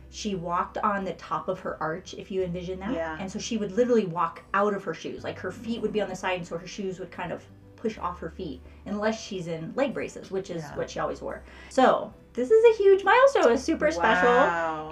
she 0.10 0.36
walked 0.36 0.80
on 0.80 1.06
the 1.06 1.13
top 1.13 1.48
of 1.48 1.62
her 1.62 1.78
arch 1.82 2.13
if 2.16 2.30
you 2.30 2.44
envision 2.44 2.78
that 2.82 2.92
Yeah. 2.94 3.16
and 3.22 3.32
so 3.32 3.39
she 3.39 3.56
would 3.56 3.72
literally 3.72 4.06
walk 4.06 4.44
out 4.54 4.74
of 4.74 4.84
her 4.84 4.94
shoes 4.94 5.24
like 5.24 5.39
her 5.39 5.51
feet 5.54 5.82
would 5.82 5.94
be 5.94 6.01
on 6.01 6.10
the 6.10 6.18
side 6.18 6.39
and 6.39 6.46
so 6.46 6.58
her 6.58 6.68
shoes 6.68 7.00
would 7.00 7.10
kind 7.12 7.32
of 7.32 7.42
push 7.78 7.98
off 8.00 8.20
her 8.20 8.32
feet 8.32 8.60
unless 8.86 9.18
she's 9.18 9.48
in 9.48 9.72
leg 9.78 9.94
braces 9.94 10.30
which 10.30 10.50
is 10.50 10.62
Yeah. 10.63 10.75
what 10.75 10.89
she 10.89 11.00
always 11.00 11.22
wore 11.22 11.42
so 11.70 12.13
this 12.39 12.51
is 12.51 12.63
a 12.74 12.77
huge 12.81 13.03
milestone 13.03 13.51
it's 13.51 13.63
super 13.63 13.91
special 13.91 14.29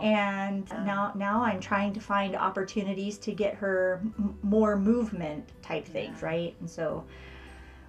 and 0.03 0.67
Yeah. 0.69 0.83
now 0.83 1.11
now 1.15 1.43
I'm 1.43 1.59
trying 1.61 1.93
to 1.93 1.99
find 2.01 2.35
opportunities 2.35 3.17
to 3.19 3.31
get 3.31 3.55
her 3.55 4.01
m- 4.03 4.37
more 4.43 4.75
movement 4.75 5.49
type 5.61 5.85
things, 5.85 6.17
Yeah. 6.21 6.27
right? 6.27 6.55
And 6.59 6.69
so 6.69 7.05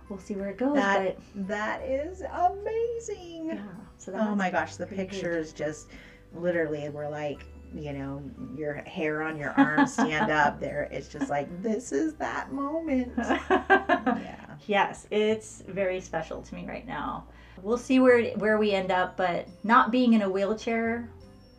we'll 0.09 0.19
see 0.19 0.35
where 0.37 0.49
it 0.49 0.59
goes. 0.59 0.75
That- 0.75 1.17
but 1.35 1.49
That 1.49 1.83
is 1.83 2.23
amazing. 2.23 3.47
yeah, 3.49 3.63
so 3.99 4.11
that 4.13 4.21
Oh 4.21 4.35
my 4.35 4.51
gosh, 4.51 4.77
the 4.77 4.87
pretty 4.87 5.03
good. 5.05 5.11
pictures 5.11 5.53
just 5.53 5.89
literally 6.35 6.89
were 6.89 7.09
like, 7.09 7.45
you 7.75 7.93
know, 7.93 8.23
your 8.57 8.75
hair 8.75 9.23
on 9.23 9.37
your 9.37 9.51
arm 9.59 9.87
stand 9.87 10.31
up 10.31 10.59
there. 10.65 10.89
It's 10.91 11.09
just 11.09 11.29
like, 11.29 11.49
this 11.63 11.93
is 11.93 12.15
that 12.15 12.53
moment. 12.53 13.13
Yeah. 13.59 14.45
yes, 14.67 15.07
it's 15.11 15.63
very 15.69 16.01
special 16.01 16.41
to 16.43 16.55
me 16.55 16.67
right 16.67 16.87
now. 16.87 17.27
We'll 17.63 17.79
see 17.79 18.01
where 18.01 18.31
where 18.37 18.59
we 18.59 18.73
end 18.73 18.91
up, 18.91 19.17
but 19.17 19.49
not 19.65 19.91
being 19.91 20.13
in 20.13 20.23
a 20.23 20.31
wheelchair 20.31 21.09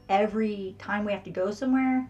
every 0.10 0.76
time 0.80 1.06
we 1.06 1.12
have 1.12 1.24
to 1.24 1.30
go 1.30 1.52
somewhere 1.52 2.10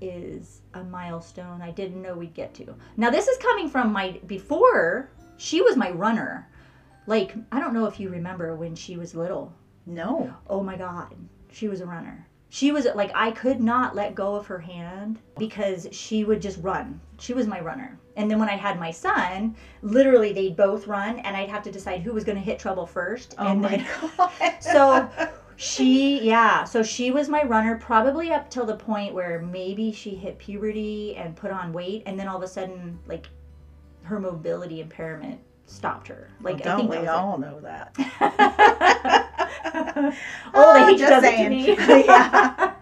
is 0.00 0.60
a 0.74 0.82
milestone 0.82 1.62
I 1.62 1.70
didn't 1.70 2.02
know 2.02 2.14
we'd 2.14 2.34
get 2.34 2.54
to. 2.54 2.74
Now 2.96 3.10
this 3.10 3.28
is 3.28 3.38
coming 3.38 3.68
from 3.68 3.92
my 3.92 4.20
before 4.26 5.10
she 5.36 5.62
was 5.62 5.76
my 5.76 5.90
runner. 5.90 6.48
Like 7.06 7.34
I 7.50 7.60
don't 7.60 7.74
know 7.74 7.86
if 7.86 7.98
you 7.98 8.08
remember 8.08 8.54
when 8.54 8.74
she 8.74 8.96
was 8.96 9.14
little. 9.14 9.52
No. 9.86 10.34
Oh 10.48 10.62
my 10.62 10.76
god, 10.76 11.14
she 11.50 11.68
was 11.68 11.80
a 11.80 11.86
runner. 11.86 12.26
She 12.54 12.70
was 12.70 12.86
like 12.94 13.10
I 13.14 13.30
could 13.30 13.62
not 13.62 13.94
let 13.96 14.14
go 14.14 14.34
of 14.34 14.44
her 14.44 14.58
hand 14.58 15.18
because 15.38 15.88
she 15.90 16.24
would 16.24 16.42
just 16.42 16.58
run. 16.62 17.00
She 17.18 17.32
was 17.32 17.46
my 17.46 17.60
runner. 17.60 17.98
And 18.14 18.30
then 18.30 18.38
when 18.38 18.50
I 18.50 18.56
had 18.56 18.78
my 18.78 18.90
son, 18.90 19.56
literally 19.80 20.34
they'd 20.34 20.54
both 20.54 20.86
run 20.86 21.20
and 21.20 21.34
I'd 21.34 21.48
have 21.48 21.62
to 21.62 21.72
decide 21.72 22.02
who 22.02 22.12
was 22.12 22.24
going 22.24 22.36
to 22.36 22.44
hit 22.44 22.58
trouble 22.58 22.84
first. 22.84 23.34
Oh 23.38 23.46
and 23.46 23.62
my 23.62 23.68
then 23.78 23.86
god. 24.18 24.30
So- 24.60 25.08
she 25.56 26.20
yeah, 26.22 26.64
so 26.64 26.82
she 26.82 27.10
was 27.10 27.30
my 27.30 27.42
runner 27.44 27.78
probably 27.78 28.32
up 28.32 28.50
till 28.50 28.66
the 28.66 28.76
point 28.76 29.14
where 29.14 29.40
maybe 29.40 29.90
she 29.90 30.14
hit 30.14 30.36
puberty 30.38 31.16
and 31.16 31.34
put 31.34 31.52
on 31.52 31.72
weight 31.72 32.02
and 32.04 32.20
then 32.20 32.28
all 32.28 32.36
of 32.36 32.42
a 32.42 32.48
sudden 32.48 32.98
like 33.06 33.28
her 34.02 34.20
mobility 34.20 34.82
impairment 34.82 35.40
stopped 35.64 36.08
her. 36.08 36.28
Like 36.42 36.62
Well, 36.62 36.74
I 36.74 36.76
don't 36.76 36.90
think 36.90 37.02
we 37.02 37.08
all 37.08 37.38
know 37.38 37.60
that? 37.60 39.28
Oh, 40.54 40.88
age 40.88 40.98
just 40.98 41.10
does 41.10 41.22
saying. 41.22 41.52
it 41.52 41.76
to 41.76 41.86
me. 41.86 42.04
Yeah. 42.06 42.72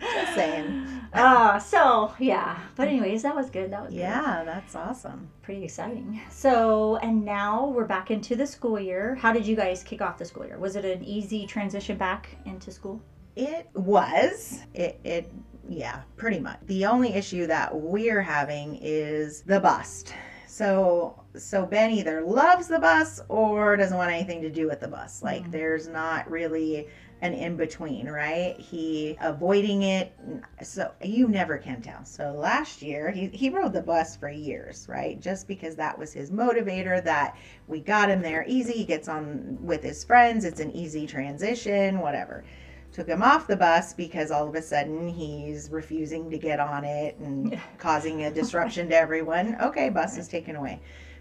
Just 0.00 0.34
saying. 0.34 0.86
Uh, 1.12 1.58
so 1.72 2.12
yeah, 2.18 2.58
but 2.76 2.88
anyways, 2.88 3.22
that 3.22 3.34
was 3.34 3.50
good. 3.50 3.72
That 3.72 3.82
was 3.82 3.90
good. 3.90 4.00
Yeah, 4.00 4.42
that's 4.44 4.74
awesome. 4.74 5.28
pretty 5.42 5.64
exciting. 5.64 6.20
So 6.30 6.96
and 6.96 7.24
now 7.24 7.68
we're 7.68 7.84
back 7.84 8.10
into 8.10 8.36
the 8.36 8.46
school 8.46 8.78
year. 8.78 9.14
How 9.16 9.32
did 9.32 9.46
you 9.46 9.56
guys 9.56 9.82
kick 9.82 10.00
off 10.00 10.18
the 10.18 10.24
school 10.24 10.46
year? 10.46 10.58
Was 10.58 10.76
it 10.76 10.84
an 10.84 11.04
easy 11.04 11.46
transition 11.46 11.96
back 11.96 12.28
into 12.46 12.70
school? 12.70 13.00
It 13.36 13.68
was. 13.74 14.60
It 14.74 15.00
it 15.04 15.32
yeah, 15.68 16.00
pretty 16.16 16.40
much. 16.40 16.58
The 16.66 16.86
only 16.86 17.12
issue 17.14 17.46
that 17.46 17.74
we're 17.74 18.22
having 18.22 18.78
is 18.80 19.42
the 19.42 19.60
bus. 19.60 20.04
So 20.46 21.19
so 21.36 21.64
Ben 21.66 21.90
either 21.90 22.22
loves 22.22 22.66
the 22.68 22.78
bus 22.78 23.20
or 23.28 23.76
doesn't 23.76 23.96
want 23.96 24.10
anything 24.12 24.42
to 24.42 24.50
do 24.50 24.66
with 24.66 24.80
the 24.80 24.88
bus. 24.88 25.22
Like 25.22 25.44
Mhm. 25.44 25.52
there's 25.52 25.88
not 25.88 26.30
really 26.30 26.88
an 27.22 27.34
in 27.34 27.54
between, 27.56 28.08
right? 28.08 28.56
He 28.58 29.16
avoiding 29.20 29.82
it. 29.82 30.12
So 30.62 30.90
you 31.02 31.28
never 31.28 31.58
can 31.58 31.82
tell. 31.82 32.04
So 32.04 32.32
last 32.32 32.82
year 32.82 33.10
he 33.10 33.28
he 33.28 33.50
rode 33.50 33.72
the 33.74 33.82
bus 33.82 34.16
for 34.16 34.28
years, 34.30 34.86
right? 34.88 35.20
Just 35.20 35.46
because 35.46 35.76
that 35.76 35.98
was 35.98 36.12
his 36.12 36.30
motivator 36.30 37.02
that 37.04 37.36
we 37.68 37.80
got 37.80 38.08
him 38.10 38.22
there 38.22 38.44
easy. 38.48 38.72
He 38.72 38.84
gets 38.84 39.08
on 39.08 39.58
with 39.60 39.82
his 39.82 40.02
friends. 40.02 40.44
It's 40.44 40.60
an 40.60 40.72
easy 40.72 41.06
transition, 41.06 42.00
whatever 42.00 42.44
took 42.92 43.06
him 43.06 43.22
off 43.22 43.46
the 43.46 43.56
bus 43.56 43.92
because 43.94 44.32
all 44.32 44.48
of 44.48 44.54
a 44.56 44.60
sudden 44.62 45.06
he's 45.08 45.70
refusing 45.70 46.28
to 46.28 46.36
get 46.36 46.58
on 46.58 46.84
it 46.84 47.16
and 47.18 47.52
Yeah. 47.52 47.60
causing 47.78 48.24
a 48.24 48.30
disruption 48.32 48.88
to 48.88 48.96
everyone. 48.96 49.56
Okay, 49.62 49.90
bus 49.90 50.18
is 50.18 50.26
taken 50.26 50.56
away. 50.56 50.80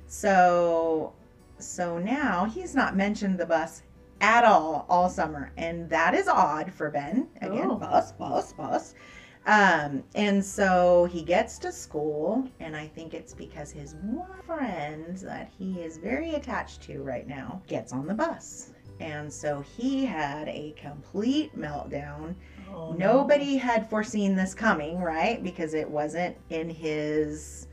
So 0.10 1.14
so 1.60 1.98
now 2.00 2.46
he's 2.46 2.74
not 2.76 2.96
mentioned 2.96 3.38
the 3.38 3.46
bus 3.46 3.84
at 4.22 4.44
all 4.44 4.86
all 4.90 5.08
summer 5.10 5.52
and 5.58 5.90
that 5.90 6.14
is 6.14 6.28
odd 6.28 6.74
for 6.74 6.90
Ben. 6.90 7.28
Again, 7.42 7.70
Oh. 7.72 7.76
bus, 7.76 8.12
bus, 8.14 8.52
bus. 8.54 8.96
Um, 9.46 10.04
and 10.16 10.44
so 10.44 11.06
he 11.06 11.24
gets 11.24 11.58
to 11.60 11.72
school, 11.72 12.48
and 12.60 12.76
I 12.76 12.88
think 12.88 13.14
it's 13.14 13.34
because 13.34 13.72
his 13.72 13.96
one 13.96 14.28
friend 14.46 15.18
that 15.20 15.50
he 15.58 15.80
is 15.80 15.98
very 15.98 16.36
attached 16.36 16.82
to 16.84 17.02
right 17.02 17.26
now 17.28 17.62
gets 17.66 17.94
on 17.94 18.06
the 18.06 18.14
bus. 18.14 18.74
And 19.00 19.32
so 19.32 19.62
he 19.62 20.06
had 20.06 20.50
a 20.50 20.76
complete 20.78 21.58
meltdown. 21.58 22.36
Oh, 22.72 22.92
no. 22.92 22.98
Nobody 22.98 23.56
had 23.56 23.90
foreseen 23.90 24.36
this 24.36 24.54
coming, 24.54 25.00
right? 25.00 25.42
Because 25.42 25.74
it 25.74 25.90
wasn't 25.90 26.36
in 26.50 26.70
his. 26.70 27.69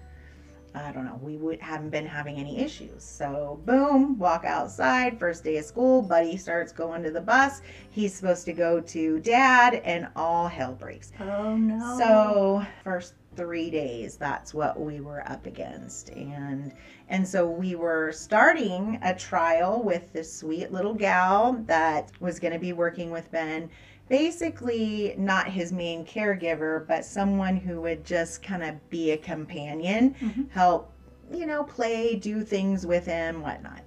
I 0.76 0.92
don't 0.92 1.06
know. 1.06 1.18
We 1.22 1.38
would 1.38 1.60
haven't 1.60 1.90
been 1.90 2.06
having 2.06 2.36
any 2.36 2.58
issues. 2.60 3.02
So 3.02 3.60
boom, 3.64 4.18
walk 4.18 4.44
outside. 4.44 5.18
First 5.18 5.42
day 5.42 5.56
of 5.56 5.64
school, 5.64 6.02
Buddy 6.02 6.36
starts 6.36 6.70
going 6.70 7.02
to 7.02 7.10
the 7.10 7.20
bus. 7.20 7.62
He's 7.90 8.14
supposed 8.14 8.44
to 8.44 8.52
go 8.52 8.80
to 8.80 9.18
dad, 9.20 9.80
and 9.84 10.08
all 10.14 10.48
hell 10.48 10.74
breaks. 10.74 11.12
Oh 11.18 11.56
no. 11.56 11.98
So 11.98 12.66
first 12.84 13.14
three 13.36 13.70
days, 13.70 14.16
that's 14.16 14.52
what 14.54 14.78
we 14.78 15.00
were 15.00 15.26
up 15.28 15.46
against, 15.46 16.10
and 16.10 16.72
and 17.08 17.26
so 17.26 17.48
we 17.48 17.74
were 17.74 18.12
starting 18.12 18.98
a 19.02 19.14
trial 19.14 19.82
with 19.82 20.12
this 20.12 20.32
sweet 20.32 20.72
little 20.72 20.94
gal 20.94 21.54
that 21.66 22.10
was 22.20 22.38
going 22.38 22.52
to 22.52 22.58
be 22.58 22.72
working 22.72 23.10
with 23.10 23.30
Ben. 23.30 23.70
Basically, 24.08 25.14
not 25.18 25.48
his 25.48 25.72
main 25.72 26.04
caregiver, 26.04 26.86
but 26.86 27.04
someone 27.04 27.56
who 27.56 27.80
would 27.80 28.04
just 28.04 28.42
kind 28.42 28.62
of 28.62 28.88
be 28.88 29.10
a 29.10 29.16
companion, 29.16 30.14
Mhm. 30.20 30.50
help, 30.50 30.92
you 31.32 31.46
know, 31.46 31.64
play, 31.64 32.14
do 32.16 32.42
things 32.42 32.86
with 32.86 33.04
him, 33.06 33.42
whatnot. 33.42 33.80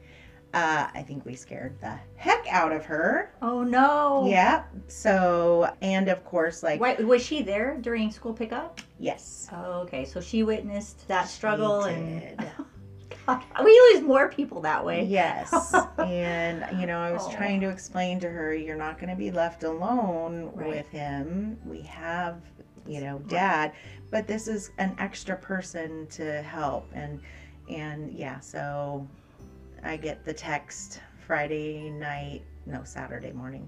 Uh, 0.54 0.88
I 0.94 1.04
think 1.04 1.26
we 1.26 1.36
scared 1.36 1.80
the 1.80 1.94
heck 2.16 2.46
out 2.50 2.72
of 2.72 2.84
her. 2.86 3.32
Oh 3.42 3.64
no. 3.64 4.26
Yeah. 4.28 4.64
So, 4.88 5.72
and 5.82 6.10
of 6.10 6.26
course, 6.26 6.64
like, 6.64 6.82
Why, 6.82 6.96
was 6.96 7.24
she 7.24 7.42
there 7.44 7.78
during 7.80 8.12
school 8.12 8.34
pickup? 8.34 8.82
yes. 8.98 9.48
Oh, 9.54 9.82
okay. 9.82 10.04
So 10.06 10.20
she 10.20 10.44
witnessed 10.44 11.08
that 11.08 11.28
struggle 11.30 11.84
and 11.84 12.46
We 13.64 13.72
lose 13.94 14.04
more 14.04 14.30
people 14.30 14.62
that 14.62 14.84
way. 14.86 15.04
Yes. 15.06 15.74
and, 15.98 16.66
you 16.80 16.86
know, 16.88 17.00
I 17.00 17.12
was 17.12 17.24
Oh. 17.26 17.32
trying 17.32 17.60
to 17.62 17.70
explain 17.70 18.20
to 18.22 18.30
her, 18.30 18.54
you're 18.54 18.78
not 18.78 18.98
going 19.00 19.10
to 19.10 19.16
be 19.16 19.32
left 19.32 19.64
alone 19.64 20.52
Right. 20.56 20.68
with 20.70 20.90
him. 20.90 21.58
We 21.66 21.82
have, 21.82 22.42
you 22.88 23.02
know, 23.02 23.20
dad, 23.28 23.74
but 24.12 24.28
this 24.28 24.48
is 24.48 24.72
an 24.78 24.96
extra 25.00 25.36
person 25.36 26.08
to 26.12 26.42
help. 26.42 26.90
And, 26.94 27.20
and 27.70 28.12
yeah, 28.12 28.40
so 28.40 29.08
I 29.84 29.98
get 29.98 30.24
the 30.26 30.34
text 30.34 31.02
Friday 31.26 31.90
night, 31.90 32.44
no, 32.66 32.84
Saturday 32.84 33.32
morning. 33.32 33.68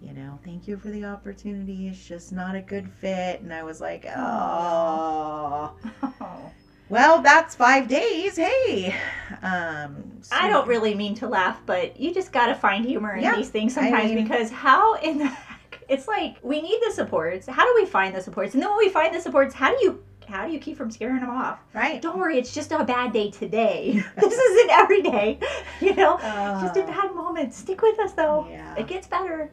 You 0.00 0.12
know, 0.14 0.38
thank 0.44 0.66
you 0.66 0.76
for 0.76 0.88
the 0.88 1.04
opportunity. 1.04 1.86
It's 1.88 2.06
just 2.06 2.32
not 2.32 2.56
a 2.56 2.60
good 2.60 2.90
fit. 2.90 3.40
And 3.40 3.52
I 3.54 3.62
was 3.62 3.80
like, 3.80 4.04
oh. 4.16 5.72
Oh. 6.20 6.52
Well, 6.92 7.22
that's 7.22 7.54
five 7.54 7.88
days. 7.88 8.36
Hey, 8.36 8.94
um, 9.42 10.20
I 10.30 10.46
don't 10.50 10.68
really 10.68 10.94
mean 10.94 11.14
to 11.16 11.26
laugh, 11.26 11.58
but 11.64 11.98
you 11.98 12.12
just 12.12 12.32
got 12.32 12.48
to 12.48 12.54
find 12.54 12.84
humor 12.84 13.14
in 13.16 13.22
Yeah, 13.22 13.34
these 13.34 13.48
things 13.48 13.78
I 13.78 13.84
sometimes 13.84 14.12
mean- 14.12 14.22
because 14.24 14.50
how 14.50 14.96
in 14.96 15.16
the 15.16 15.24
heck? 15.24 15.80
It's 15.88 16.06
like 16.06 16.36
we 16.42 16.60
need 16.60 16.78
the 16.86 16.92
supports. 16.92 17.46
How 17.46 17.64
do 17.64 17.72
we 17.80 17.86
find 17.86 18.14
the 18.14 18.20
supports? 18.20 18.52
And 18.52 18.62
then 18.62 18.68
when 18.68 18.76
we 18.78 18.90
find 18.90 19.14
the 19.14 19.20
supports, 19.22 19.54
how 19.54 19.74
do 19.74 19.82
you 19.82 20.04
how 20.28 20.46
do 20.46 20.52
you 20.52 20.58
keep 20.58 20.76
from 20.76 20.90
scaring 20.90 21.20
them 21.20 21.30
off? 21.30 21.60
right. 21.72 22.02
Don't 22.02 22.18
worry, 22.18 22.36
it's 22.38 22.52
just 22.54 22.72
a 22.72 22.84
bad 22.84 23.14
day 23.14 23.30
today. 23.30 23.92
this 24.16 24.32
isn't 24.34 24.70
every 24.70 25.00
day, 25.00 25.38
you 25.80 25.94
know. 25.94 26.18
just 26.62 26.76
a 26.76 26.82
Uh, 26.84 26.86
bad 26.88 27.14
moment. 27.14 27.54
Stick 27.54 27.80
with 27.80 27.98
us 28.00 28.12
though. 28.12 28.46
Yeah. 28.50 28.74
It 28.76 28.86
gets 28.86 29.06
better. 29.06 29.50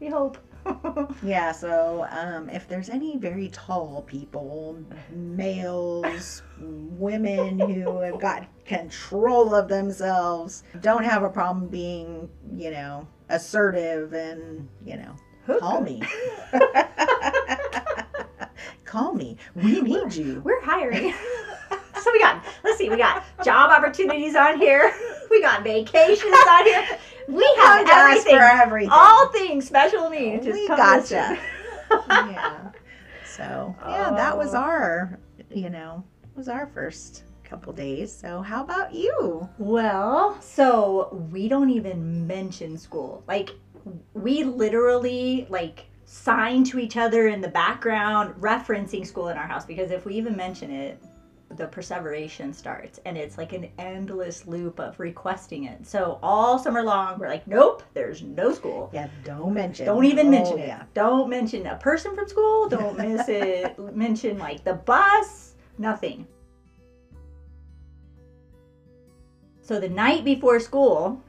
We 0.00 0.08
hope. 0.08 0.36
Yeah. 1.22 1.52
So, 1.52 2.06
um, 2.10 2.48
if 2.50 2.68
there's 2.68 2.88
any 2.88 3.16
very 3.16 3.48
tall 3.48 4.04
people, 4.06 4.78
males, 5.10 6.42
women 6.60 7.58
who 7.58 8.00
have 8.00 8.20
got 8.20 8.46
control 8.64 9.54
of 9.54 9.68
themselves, 9.68 10.62
don't 10.80 11.04
have 11.04 11.22
a 11.22 11.28
problem 11.28 11.68
being, 11.68 12.28
you 12.54 12.70
know, 12.70 13.06
assertive 13.28 14.12
and, 14.12 14.68
you 14.84 14.96
know, 14.96 15.58
call 15.58 15.80
me. 15.80 16.02
call 18.84 19.12
me. 19.12 19.36
We 19.54 19.80
need 19.80 20.14
you. 20.14 20.42
We're 20.44 20.62
hiring. 20.62 21.14
so 22.02 22.12
we 22.12 22.20
got, 22.20 22.44
let's 22.64 22.78
see, 22.78 22.88
we 22.88 22.96
got 22.96 23.24
job 23.44 23.70
opportunities 23.70 24.36
on 24.36 24.58
here. 24.58 24.92
We 25.30 25.40
got 25.42 25.62
vacations 25.64 26.34
on 26.50 26.64
here. 26.64 26.86
We 27.28 27.42
have 27.58 27.88
everything. 27.88 28.36
for 28.36 28.42
everything. 28.42 28.90
All 28.92 29.26
things 29.32 29.66
special 29.66 30.08
needs. 30.10 30.44
Just 30.46 30.56
We 30.60 30.68
gotcha. 30.68 31.36
yeah. 31.90 32.70
So 33.26 33.74
yeah, 33.86 34.12
that 34.12 34.38
was 34.38 34.54
Oh. 34.54 34.58
our, 34.58 35.18
you 35.50 35.68
know, 35.68 36.04
was 36.36 36.48
our 36.48 36.68
first 36.68 37.24
couple 37.44 37.72
days. 37.72 38.12
So 38.16 38.40
how 38.42 38.62
about 38.62 38.94
you? 38.94 39.48
Well, 39.58 40.40
so 40.40 41.28
we 41.32 41.48
don't 41.48 41.70
even 41.70 42.26
mention 42.28 42.78
school. 42.78 43.24
Like 43.26 43.50
we 44.14 44.44
literally 44.44 45.46
like 45.50 45.86
sign 46.04 46.62
to 46.64 46.78
each 46.78 46.96
other 46.96 47.26
in 47.28 47.40
the 47.40 47.48
background 47.48 48.34
referencing 48.40 49.04
school 49.06 49.28
in 49.28 49.36
our 49.36 49.46
house 49.46 49.66
because 49.66 49.90
if 49.90 50.06
we 50.06 50.14
even 50.14 50.36
mention 50.36 50.70
it, 50.70 51.02
the 51.50 51.66
perseveration 51.68 52.52
starts 52.52 52.98
and 53.04 53.16
it's 53.16 53.38
like 53.38 53.52
an 53.52 53.68
endless 53.78 54.46
loop 54.46 54.80
of 54.80 54.98
requesting 54.98 55.64
it. 55.64 55.86
So 55.86 56.18
all 56.22 56.58
summer 56.58 56.82
long 56.82 57.18
we're 57.18 57.28
like, 57.28 57.46
nope, 57.46 57.82
there's 57.94 58.22
no 58.22 58.52
school. 58.52 58.90
Yeah, 58.92 59.08
don't 59.24 59.54
mention. 59.54 59.86
Don't 59.86 60.04
even 60.04 60.26
Oh, 60.26 60.30
mention 60.30 60.58
it. 60.58 60.66
Yeah. 60.68 60.82
Don't 60.94 61.30
mention 61.30 61.66
a 61.66 61.76
person 61.76 62.14
from 62.14 62.28
school. 62.28 62.68
Don't 62.68 62.98
miss 62.98 63.28
it. 63.28 63.78
mention 63.94 64.38
like 64.38 64.64
the 64.64 64.74
bus. 64.74 65.54
Nothing. 65.78 66.26
So 69.62 69.80
the 69.80 69.88
night 69.88 70.24
before 70.24 70.60
school, 70.60 71.22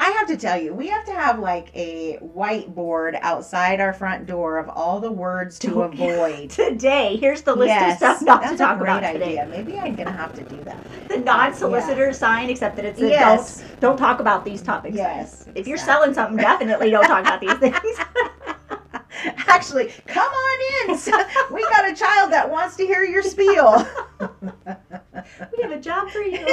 I 0.00 0.10
have 0.10 0.28
to 0.28 0.36
tell 0.36 0.60
you, 0.60 0.72
we 0.72 0.86
have 0.88 1.04
to 1.06 1.12
have 1.12 1.40
like 1.40 1.70
a 1.74 2.18
whiteboard 2.22 3.18
outside 3.20 3.80
our 3.80 3.92
front 3.92 4.26
door 4.26 4.58
of 4.58 4.68
all 4.68 5.00
the 5.00 5.10
words 5.10 5.58
to 5.60 5.82
avoid. 5.82 6.50
today, 6.50 7.16
here's 7.16 7.42
the 7.42 7.54
list 7.54 7.68
yes, 7.68 7.94
of 7.94 8.16
stuff 8.16 8.22
not 8.22 8.48
to 8.50 8.56
talk 8.56 8.80
about 8.80 9.02
idea. 9.02 9.44
today. 9.44 9.46
Maybe 9.50 9.78
I'm 9.78 9.96
gonna 9.96 10.12
have 10.12 10.34
to 10.34 10.44
do 10.44 10.56
that. 10.64 10.86
The 11.08 11.18
non-solicitor 11.18 12.12
sign, 12.12 12.48
except 12.48 12.76
that 12.76 12.84
it's 12.84 13.00
Yes. 13.00 13.60
don't 13.80 13.80
don't 13.80 13.96
talk 13.96 14.20
about 14.20 14.44
these 14.44 14.62
topics. 14.62 14.94
Yes, 14.96 15.48
If 15.54 15.66
you're 15.66 15.78
selling 15.78 16.14
something, 16.14 16.36
definitely 16.36 16.90
don't 16.90 17.06
talk 17.06 17.22
about 17.22 17.40
these 17.40 17.54
things. 17.54 17.76
Actually, 19.48 19.92
come 20.06 20.30
on 20.30 20.90
in. 20.90 20.98
we 21.52 21.62
got 21.62 21.90
a 21.90 21.94
child 21.94 22.32
that 22.32 22.48
wants 22.48 22.76
to 22.76 22.86
hear 22.86 23.02
your 23.02 23.22
spiel. 23.22 23.86
we 24.20 25.62
have 25.62 25.72
a 25.72 25.80
job 25.80 26.08
for 26.10 26.20
you. 26.20 26.46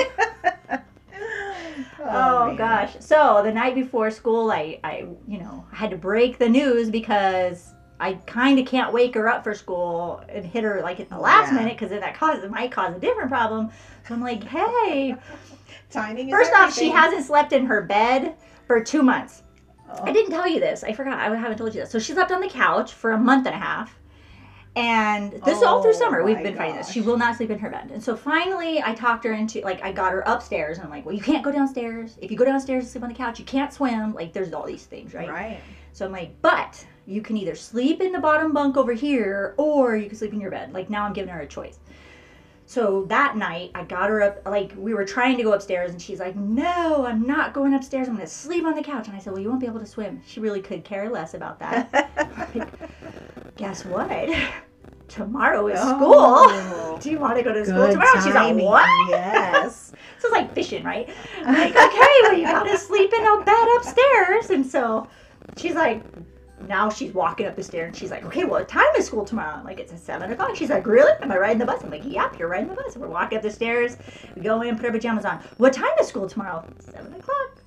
Oh, 2.08 2.44
oh, 2.44 2.48
man. 2.48 2.56
gosh. 2.56 2.96
So 3.00 3.42
the 3.44 3.52
night 3.52 3.76
before 3.76 4.12
school, 4.12 4.52
I, 4.52 4.80
I, 4.84 5.08
you 5.28 5.38
know, 5.40 5.66
had 5.72 5.90
to 5.92 5.98
break 5.98 6.38
the 6.38 6.48
news 6.50 6.90
because 6.90 7.74
I 8.00 8.14
kind 8.26 8.60
of 8.60 8.66
can't 8.66 8.94
wake 8.94 9.16
her 9.16 9.28
up 9.28 9.44
for 9.44 9.54
school 9.54 10.22
and 10.30 10.46
hit 10.46 10.64
her 10.64 10.82
like 10.82 11.00
at 11.00 11.10
the 11.10 11.18
last 11.18 11.52
Yeah. 11.52 11.60
minute 11.60 11.74
because 11.74 11.90
then 11.90 12.02
that 12.02 12.16
causes 12.16 12.44
it 12.44 12.52
might 12.52 12.72
cause 12.72 12.96
a 12.96 13.00
different 13.00 13.30
problem. 13.30 13.70
So 14.08 14.14
I'm 14.14 14.22
like, 14.22 14.44
hey. 14.44 15.16
Timing 15.90 16.30
is 16.30 16.34
First 16.34 16.52
off, 16.54 16.74
she 16.74 16.90
hasn't 16.90 17.26
slept 17.26 17.54
in 17.54 17.66
her 17.66 17.82
bed 17.84 18.36
for 18.68 18.84
two 18.84 19.02
months. 19.02 19.44
Oh. 19.90 20.04
I 20.04 20.12
didn't 20.12 20.32
tell 20.32 20.48
you 20.48 20.60
this. 20.60 20.84
I 20.84 20.94
forgot. 20.94 21.20
I 21.20 21.34
haven't 21.36 21.58
told 21.58 21.74
you 21.74 21.82
this. 21.82 21.92
So 21.92 22.00
she 22.00 22.14
slept 22.14 22.32
on 22.32 22.42
the 22.42 22.50
couch 22.50 22.94
for 22.94 23.12
a 23.12 23.18
month 23.18 23.46
and 23.46 23.56
a 23.56 23.60
half. 23.60 23.98
And 24.76 25.32
this 25.46 25.58
is 25.58 25.64
all 25.64 25.82
through 25.82 25.92
Oh, 25.92 26.00
summer. 26.00 26.24
We've 26.24 26.42
been 26.44 26.58
fighting 26.58 26.76
this. 26.76 26.92
She 26.92 27.00
will 27.00 27.18
not 27.18 27.38
sleep 27.38 27.50
in 27.50 27.60
her 27.60 27.70
bed. 27.70 27.92
And 27.94 28.04
so 28.04 28.16
finally, 28.16 28.82
I 28.84 28.94
talked 28.94 29.24
her 29.24 29.32
into, 29.32 29.62
like, 29.62 29.82
I 29.82 29.94
got 29.94 30.12
her 30.12 30.22
upstairs. 30.26 30.78
And 30.78 30.86
I'm 30.86 30.92
like, 30.92 31.06
well, 31.06 31.16
you 31.16 31.22
can't 31.22 31.44
go 31.44 31.52
downstairs. 31.52 32.18
If 32.22 32.30
you 32.30 32.36
go 32.38 32.44
downstairs 32.44 32.84
and 32.84 32.92
sleep 32.92 33.04
on 33.04 33.10
the 33.10 33.16
couch, 33.16 33.40
you 33.40 33.46
can't 33.46 33.72
swim. 33.72 34.14
Like, 34.14 34.34
there's 34.34 34.52
all 34.52 34.66
these 34.66 34.86
things, 34.86 35.14
right? 35.14 35.30
Right. 35.30 35.62
So 35.94 36.06
I'm 36.06 36.12
like, 36.12 36.42
but 36.42 36.86
you 37.06 37.22
can 37.22 37.38
either 37.38 37.56
sleep 37.56 38.02
in 38.02 38.12
the 38.12 38.20
bottom 38.20 38.52
bunk 38.52 38.76
over 38.76 38.92
here 38.92 39.54
or 39.58 39.96
you 39.96 40.10
can 40.10 40.18
sleep 40.18 40.34
in 40.34 40.42
your 40.42 40.52
bed. 40.52 40.74
Like, 40.74 40.90
now 40.90 41.06
I'm 41.06 41.14
giving 41.14 41.34
her 41.34 41.40
a 41.42 41.48
choice. 41.48 41.80
So 42.68 43.06
that 43.10 43.38
night, 43.38 43.72
I 43.76 43.84
got 43.84 44.10
her 44.10 44.24
up. 44.24 44.42
Like, 44.46 44.74
we 44.76 44.94
were 44.96 45.06
trying 45.06 45.38
to 45.38 45.44
go 45.44 45.54
upstairs, 45.54 45.92
and 45.92 46.02
she's 46.02 46.20
like, 46.20 46.36
No, 46.36 47.06
I'm 47.06 47.26
not 47.26 47.54
going 47.54 47.76
upstairs. 47.76 48.08
I'm 48.08 48.16
going 48.16 48.28
to 48.28 48.34
sleep 48.34 48.66
on 48.66 48.74
the 48.74 48.82
couch. 48.82 49.08
And 49.08 49.16
I 49.16 49.20
said, 49.20 49.34
Well, 49.34 49.42
you 49.42 49.50
won't 49.50 49.62
be 49.62 49.68
able 49.68 49.80
to 49.82 49.86
swim. 49.86 50.20
She 50.26 50.40
really 50.40 50.62
could 50.62 50.84
care 50.84 51.08
less 51.10 51.34
about 51.36 51.60
that. 51.60 52.12
Like, 52.56 52.68
Guess 53.56 53.86
what? 53.86 54.30
Tomorrow 55.16 55.68
is 55.68 55.80
Oh. 55.82 55.96
school. 55.96 56.98
Do 57.02 57.10
you 57.10 57.20
want 57.20 57.38
to 57.38 57.44
go 57.44 57.54
to 57.54 57.66
school 57.66 57.90
tomorrow? 57.92 58.20
She's 58.24 58.34
like. 58.34 58.56
What? 58.58 59.10
Yes. 59.10 59.92
So 60.20 60.30
it's 60.30 60.34
like 60.38 60.54
fishing, 60.56 60.84
right? 60.84 61.08
I'm 61.44 61.54
like, 61.54 61.72
okay, 61.76 62.14
well, 62.24 62.34
you 62.34 62.46
gotta 62.46 62.78
sleep 62.78 63.12
in 63.14 63.24
a 63.28 63.44
bed 63.44 63.68
upstairs. 63.78 64.50
And 64.50 64.66
so 64.66 65.08
she's 65.58 65.76
like, 65.76 66.02
now 66.68 66.90
she's 66.90 67.14
walking 67.14 67.46
up 67.46 67.56
the 67.56 67.62
stairs 67.62 67.88
and 67.90 67.96
she's 67.96 68.10
like, 68.10 68.26
okay, 68.26 68.44
well, 68.44 68.54
what 68.62 68.68
time 68.68 68.86
is 68.98 69.06
school 69.06 69.24
tomorrow? 69.26 69.56
I'm 69.58 69.64
like, 69.66 69.80
it's 69.80 69.92
at 69.94 70.00
7 70.00 70.32
o'clock. 70.32 70.56
She's 70.56 70.70
like, 70.70 70.88
really? 70.88 71.12
Am 71.22 71.32
I 71.32 71.38
riding 71.38 71.60
the 71.60 71.66
bus? 71.66 71.84
I'm 71.84 71.92
like, 71.92 72.06
yep, 72.06 72.40
you're 72.40 72.48
riding 72.48 72.70
the 72.70 72.76
bus. 72.76 72.94
And 72.94 73.04
we're 73.04 73.10
walking 73.10 73.38
up 73.38 73.44
the 73.44 73.52
stairs. 73.52 73.98
We 74.36 74.42
go 74.42 74.62
in, 74.62 74.78
put 74.78 74.86
our 74.86 74.92
pajamas 74.92 75.26
on. 75.26 75.40
What 75.58 75.74
time 75.74 75.92
is 76.00 76.08
school 76.08 76.28
tomorrow? 76.28 76.66
7 76.80 77.14
o'clock. 77.14 77.62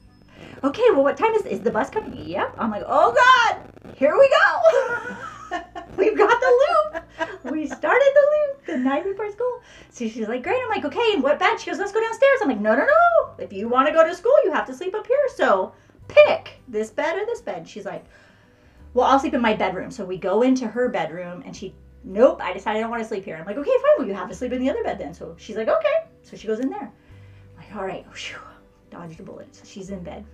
Okay, 0.65 0.85
well, 0.91 1.05
what 1.05 1.17
time 1.17 1.33
is 1.35 1.47
is 1.47 1.61
the 1.61 1.71
bus 1.71 1.91
coming? 1.91 2.17
Yep. 2.17 2.55
I'm 2.59 2.71
like, 2.71 2.85
oh 2.87 3.15
God, 3.15 3.95
here 3.97 4.17
we 4.19 4.29
go. 4.29 5.17
We've 5.97 6.17
got 6.17 6.41
the 6.41 6.47
loop. 6.47 7.05
We 7.53 7.67
started 7.67 8.13
the 8.15 8.31
loop 8.31 8.67
the 8.67 8.77
night 8.79 9.05
before 9.05 9.31
school. 9.31 9.63
So 9.91 10.09
she's 10.09 10.29
like, 10.29 10.43
great. 10.43 10.61
I'm 10.63 10.69
like, 10.69 10.85
okay, 10.85 11.13
and 11.15 11.23
what 11.23 11.39
bed? 11.39 11.59
She 11.59 11.71
goes, 11.71 11.79
let's 11.79 11.93
go 11.93 12.01
downstairs. 12.01 12.39
I'm 12.43 12.49
like, 12.49 12.61
no, 12.61 12.77
no, 12.77 12.85
no. 12.85 13.35
If 13.39 13.53
you 13.53 13.69
want 13.69 13.89
to 13.89 13.95
go 13.95 14.07
to 14.07 14.15
school, 14.15 14.35
you 14.45 14.53
have 14.53 14.67
to 14.67 14.75
sleep 14.75 14.95
up 14.95 15.07
here. 15.07 15.17
So 15.35 15.73
pick 16.09 16.61
this 16.69 16.91
bed 16.91 17.17
or 17.17 17.27
this 17.27 17.41
bed. 17.41 17.69
She's 17.69 17.85
like, 17.85 18.05
well, 18.95 19.07
I'll 19.07 19.19
sleep 19.19 19.35
in 19.35 19.41
my 19.41 19.55
bedroom. 19.55 19.91
So 19.91 20.05
we 20.05 20.19
go 20.19 20.43
into 20.43 20.67
her 20.67 20.89
bedroom 20.89 21.43
and 21.47 21.55
she, 21.55 21.75
nope, 22.05 22.41
I 22.43 22.53
decided 22.53 22.79
I 22.79 22.81
don't 22.83 22.91
want 22.91 23.03
to 23.03 23.09
sleep 23.09 23.25
here. 23.25 23.37
I'm 23.37 23.47
like, 23.47 23.57
okay, 23.57 23.71
fine, 23.71 23.99
well, 23.99 24.07
you 24.07 24.15
have 24.15 24.29
to 24.29 24.35
sleep 24.35 24.53
in 24.53 24.61
the 24.61 24.71
other 24.71 24.83
bed 24.83 24.99
then. 24.99 25.15
So 25.15 25.37
she's 25.39 25.57
like, 25.57 25.69
okay. 25.69 26.09
So 26.23 26.37
she 26.37 26.47
goes 26.47 26.61
in 26.61 26.71
there. 26.71 26.91
I'm 27.57 27.57
like, 27.57 27.77
all 27.77 27.85
right, 27.85 28.05
whew, 28.07 28.39
dodged 28.91 29.21
a 29.21 29.23
bullet. 29.23 29.55
So 29.55 29.63
she's 29.65 29.91
in 29.91 30.03
bed. 30.03 30.25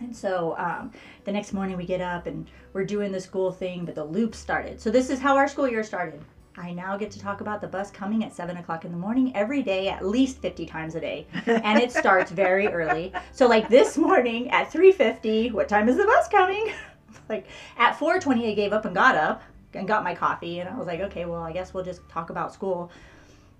And 0.00 0.14
so 0.14 0.54
um, 0.58 0.92
the 1.24 1.32
next 1.32 1.52
morning 1.52 1.76
we 1.76 1.86
get 1.86 2.00
up 2.00 2.26
and 2.26 2.48
we're 2.72 2.84
doing 2.84 3.12
the 3.12 3.20
school 3.20 3.50
thing, 3.50 3.84
but 3.84 3.94
the 3.94 4.04
loop 4.04 4.34
started. 4.34 4.80
So 4.80 4.90
this 4.90 5.10
is 5.10 5.18
how 5.18 5.36
our 5.36 5.48
school 5.48 5.68
year 5.68 5.82
started. 5.82 6.20
I 6.58 6.72
now 6.72 6.96
get 6.96 7.10
to 7.10 7.18
talk 7.18 7.42
about 7.42 7.60
the 7.60 7.66
bus 7.66 7.90
coming 7.90 8.24
at 8.24 8.34
seven 8.34 8.56
o'clock 8.56 8.86
in 8.86 8.92
the 8.92 8.96
morning 8.96 9.34
every 9.36 9.62
day, 9.62 9.88
at 9.88 10.06
least 10.06 10.38
fifty 10.38 10.64
times 10.64 10.94
a 10.94 11.00
day, 11.00 11.26
and 11.46 11.78
it 11.78 11.92
starts 11.92 12.30
very 12.30 12.66
early. 12.72 13.12
So 13.32 13.46
like 13.46 13.68
this 13.68 13.98
morning 13.98 14.50
at 14.50 14.72
three 14.72 14.90
fifty, 14.92 15.50
what 15.50 15.68
time 15.68 15.86
is 15.88 15.96
the 15.96 16.04
bus 16.04 16.28
coming? 16.28 16.72
like 17.28 17.46
at 17.76 17.98
four 17.98 18.18
twenty, 18.20 18.50
I 18.50 18.54
gave 18.54 18.72
up 18.72 18.86
and 18.86 18.94
got 18.94 19.16
up 19.16 19.42
and 19.74 19.86
got 19.86 20.02
my 20.02 20.14
coffee, 20.14 20.60
and 20.60 20.68
I 20.68 20.78
was 20.78 20.86
like, 20.86 21.00
okay, 21.00 21.26
well, 21.26 21.42
I 21.42 21.52
guess 21.52 21.74
we'll 21.74 21.84
just 21.84 22.00
talk 22.08 22.30
about 22.30 22.54
school. 22.54 22.90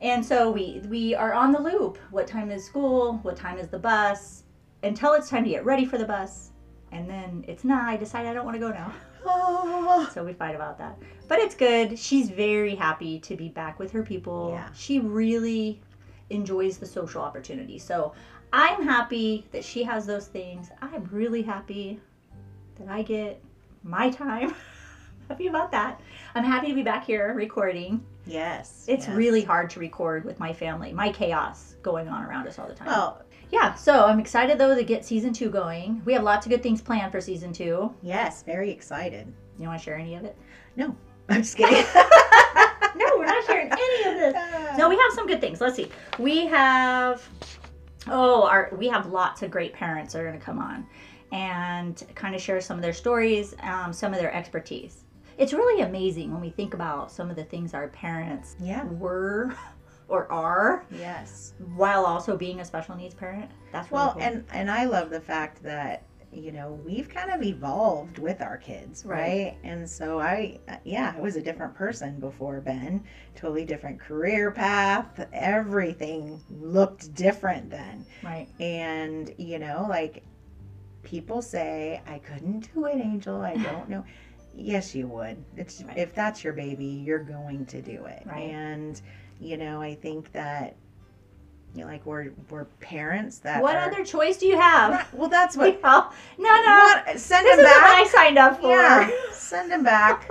And 0.00 0.24
so 0.24 0.50
we 0.50 0.82
we 0.88 1.14
are 1.14 1.32
on 1.32 1.52
the 1.52 1.60
loop. 1.60 1.98
What 2.10 2.26
time 2.26 2.50
is 2.50 2.64
school? 2.64 3.18
What 3.22 3.36
time 3.36 3.58
is 3.58 3.68
the 3.68 3.78
bus? 3.78 4.42
Until 4.82 5.14
it's 5.14 5.30
time 5.30 5.44
to 5.44 5.50
get 5.50 5.64
ready 5.64 5.86
for 5.86 5.96
the 5.96 6.04
bus, 6.04 6.50
and 6.92 7.08
then 7.08 7.44
it's 7.48 7.64
not. 7.64 7.88
I 7.88 7.96
decide 7.96 8.26
I 8.26 8.34
don't 8.34 8.44
want 8.44 8.56
to 8.56 8.60
go 8.60 8.70
now. 8.70 8.92
Oh. 9.24 10.08
So 10.12 10.24
we 10.24 10.32
fight 10.32 10.54
about 10.54 10.78
that. 10.78 10.98
But 11.28 11.38
it's 11.38 11.54
good. 11.54 11.98
She's 11.98 12.30
very 12.30 12.74
happy 12.74 13.18
to 13.20 13.36
be 13.36 13.48
back 13.48 13.78
with 13.78 13.90
her 13.92 14.02
people. 14.02 14.50
Yeah. 14.52 14.68
She 14.74 15.00
really 15.00 15.80
enjoys 16.30 16.78
the 16.78 16.86
social 16.86 17.22
opportunity. 17.22 17.78
So 17.78 18.12
I'm 18.52 18.82
happy 18.82 19.46
that 19.50 19.64
she 19.64 19.82
has 19.82 20.06
those 20.06 20.28
things. 20.28 20.70
I'm 20.80 21.08
really 21.10 21.42
happy 21.42 22.00
that 22.78 22.88
I 22.88 23.02
get 23.02 23.42
my 23.82 24.10
time. 24.10 24.54
happy 25.28 25.46
about 25.48 25.70
that. 25.72 26.00
I'm 26.34 26.44
happy 26.44 26.68
to 26.68 26.74
be 26.74 26.82
back 26.82 27.04
here 27.04 27.32
recording. 27.34 28.04
Yes. 28.26 28.84
It's 28.88 29.06
yes. 29.06 29.16
really 29.16 29.42
hard 29.42 29.70
to 29.70 29.80
record 29.80 30.24
with 30.24 30.38
my 30.38 30.52
family, 30.52 30.92
my 30.92 31.10
chaos 31.10 31.76
going 31.82 32.08
on 32.08 32.24
around 32.24 32.46
us 32.46 32.58
all 32.58 32.66
the 32.66 32.74
time. 32.74 32.88
well. 32.88 33.22
yeah, 33.50 33.74
so 33.74 34.04
I'm 34.04 34.20
excited 34.20 34.58
though 34.58 34.74
to 34.74 34.84
get 34.84 35.04
season 35.04 35.32
two 35.32 35.50
going. 35.50 36.02
We 36.04 36.12
have 36.12 36.22
lots 36.22 36.46
of 36.46 36.50
good 36.50 36.62
things 36.62 36.82
planned 36.82 37.12
for 37.12 37.20
season 37.20 37.52
two. 37.52 37.94
Yes, 38.02 38.42
very 38.42 38.70
excited. 38.70 39.32
You 39.58 39.68
want 39.68 39.80
to 39.80 39.84
share 39.84 39.96
any 39.96 40.14
of 40.14 40.24
it? 40.24 40.36
No, 40.76 40.96
I'm 41.28 41.42
just 41.42 41.56
kidding. 41.56 41.84
no, 42.96 43.06
we're 43.16 43.26
not 43.26 43.44
sharing 43.46 43.70
any 43.70 44.10
of 44.10 44.34
this. 44.34 44.78
No, 44.78 44.88
we 44.88 44.96
have 44.96 45.12
some 45.12 45.26
good 45.26 45.40
things. 45.40 45.60
Let's 45.60 45.76
see. 45.76 45.90
We 46.18 46.46
have 46.46 47.28
oh, 48.08 48.46
our 48.46 48.70
we 48.76 48.88
have 48.88 49.06
lots 49.06 49.42
of 49.42 49.50
great 49.50 49.72
parents 49.72 50.12
that 50.12 50.20
are 50.20 50.26
going 50.26 50.38
to 50.38 50.44
come 50.44 50.58
on 50.58 50.86
and 51.32 52.04
kind 52.14 52.34
of 52.34 52.40
share 52.40 52.60
some 52.60 52.76
of 52.76 52.82
their 52.82 52.92
stories, 52.92 53.54
um, 53.62 53.92
some 53.92 54.12
of 54.12 54.20
their 54.20 54.32
expertise. 54.32 55.05
It's 55.38 55.52
really 55.52 55.82
amazing 55.82 56.32
when 56.32 56.40
we 56.40 56.50
think 56.50 56.74
about 56.74 57.10
some 57.12 57.30
of 57.30 57.36
the 57.36 57.44
things 57.44 57.74
our 57.74 57.88
parents 57.88 58.56
Yeah. 58.60 58.84
were 58.84 59.54
or 60.08 60.30
are 60.32 60.84
Yes. 60.90 61.54
while 61.74 62.04
also 62.06 62.36
being 62.36 62.60
a 62.60 62.64
special 62.64 62.96
needs 62.96 63.14
parent. 63.14 63.50
That's 63.72 63.90
really 63.90 64.04
Well, 64.04 64.12
cool. 64.14 64.22
and 64.22 64.44
and 64.52 64.70
I 64.70 64.84
love 64.84 65.10
the 65.10 65.20
fact 65.20 65.62
that 65.62 66.04
you 66.32 66.52
know 66.52 66.78
we've 66.84 67.08
kind 67.08 67.30
of 67.30 67.42
evolved 67.42 68.18
with 68.18 68.40
our 68.42 68.56
kids, 68.56 69.04
right? 69.06 69.18
Right. 69.18 69.58
And 69.64 69.88
so 69.88 70.20
I, 70.20 70.58
yeah, 70.84 71.14
I 71.16 71.20
was 71.20 71.36
a 71.36 71.40
different 71.42 71.74
person 71.74 72.18
before 72.20 72.60
Ben. 72.60 73.02
Totally 73.34 73.64
different 73.64 74.00
career 74.00 74.50
path. 74.50 75.26
Everything 75.32 76.40
looked 76.60 77.14
different 77.14 77.70
then. 77.70 78.04
right. 78.22 78.48
And 78.60 79.32
you 79.38 79.58
know, 79.58 79.86
like 79.88 80.22
people 81.02 81.40
say, 81.42 82.00
I 82.06 82.18
couldn't 82.18 82.72
do 82.74 82.84
it, 82.86 82.96
Angel. 82.96 83.40
I 83.40 83.56
don't 83.68 83.88
know. 83.88 84.04
Yes, 84.56 84.94
you 84.94 85.06
would. 85.08 85.36
It's 85.56 85.82
Right. 85.82 85.98
if 85.98 86.14
that's 86.14 86.42
your 86.42 86.52
baby, 86.52 86.84
you're 86.86 87.18
going 87.22 87.66
to 87.66 87.80
do 87.82 88.04
it. 88.06 88.22
Right. 88.26 88.50
And 88.50 89.00
you 89.40 89.56
know, 89.56 89.80
I 89.80 89.94
think 89.94 90.32
that. 90.32 90.74
You 91.74 91.82
know, 91.84 91.88
like 91.90 92.06
we're 92.06 92.30
we're 92.48 92.64
parents 92.80 93.38
that 93.40 93.60
What 93.60 93.76
are- 93.76 93.90
other 93.90 94.02
choice 94.02 94.38
do 94.38 94.46
you 94.46 94.58
have? 94.58 94.92
Right, 94.92 95.14
Well, 95.14 95.28
that's 95.28 95.58
what. 95.58 95.78
No, 95.82 96.08
no. 96.38 96.52
What? 97.04 97.18
Send 97.20 97.44
This 97.44 97.54
him 97.58 97.66
is 97.66 97.70
what 97.70 97.82
I 97.84 98.06
signed 98.06 98.38
up 98.38 98.58
for. 98.62 98.70
Yeah, 98.70 99.10
send 99.32 99.70
him 99.70 99.82
back. 99.84 100.26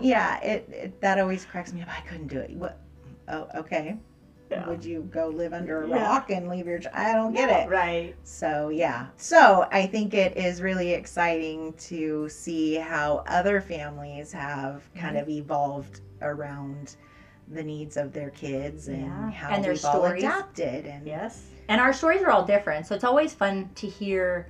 yeah, 0.00 0.40
it, 0.42 0.68
it 0.72 1.00
that 1.00 1.20
always 1.20 1.44
cracks 1.44 1.72
me 1.72 1.82
up. 1.82 1.88
I 1.96 2.00
couldn't 2.08 2.26
do 2.26 2.38
it. 2.40 2.50
What? 2.50 2.80
Oh, 3.28 3.46
okay. 3.54 3.98
Yeah. 4.50 4.68
Would 4.68 4.84
you 4.84 5.02
go 5.12 5.28
live 5.28 5.52
under 5.52 5.82
a 5.84 5.88
Yeah. 5.88 6.02
rock 6.02 6.30
and 6.30 6.48
leave 6.48 6.66
your? 6.66 6.80
ch- 6.80 6.86
I 6.92 7.12
don't 7.12 7.32
get 7.32 7.48
it. 7.50 7.68
Right. 7.70 8.16
So 8.24 8.68
yeah. 8.70 9.06
So 9.16 9.68
I 9.70 9.86
think 9.86 10.12
it 10.14 10.36
is 10.36 10.60
really 10.60 10.92
exciting 10.92 11.72
to 11.74 12.28
see 12.28 12.74
how 12.74 13.22
other 13.28 13.60
families 13.60 14.32
have 14.32 14.82
kind 14.94 15.16
Mm-hmm. 15.16 15.22
of 15.22 15.28
evolved 15.28 16.00
around 16.22 16.96
the 17.52 17.62
needs 17.62 17.96
of 17.96 18.12
their 18.12 18.30
kids 18.30 18.88
and 18.88 19.32
how 19.32 19.50
And 19.50 19.62
their 19.64 19.72
we've 19.72 19.84
all 19.84 20.04
adapted 20.04 20.86
and 20.86 21.06
Yes. 21.06 21.46
And 21.68 21.80
our 21.80 21.92
stories 21.92 22.22
are 22.22 22.30
all 22.30 22.44
different, 22.44 22.86
so 22.86 22.94
it's 22.96 23.04
always 23.04 23.32
fun 23.32 23.70
to 23.76 23.86
hear 23.88 24.48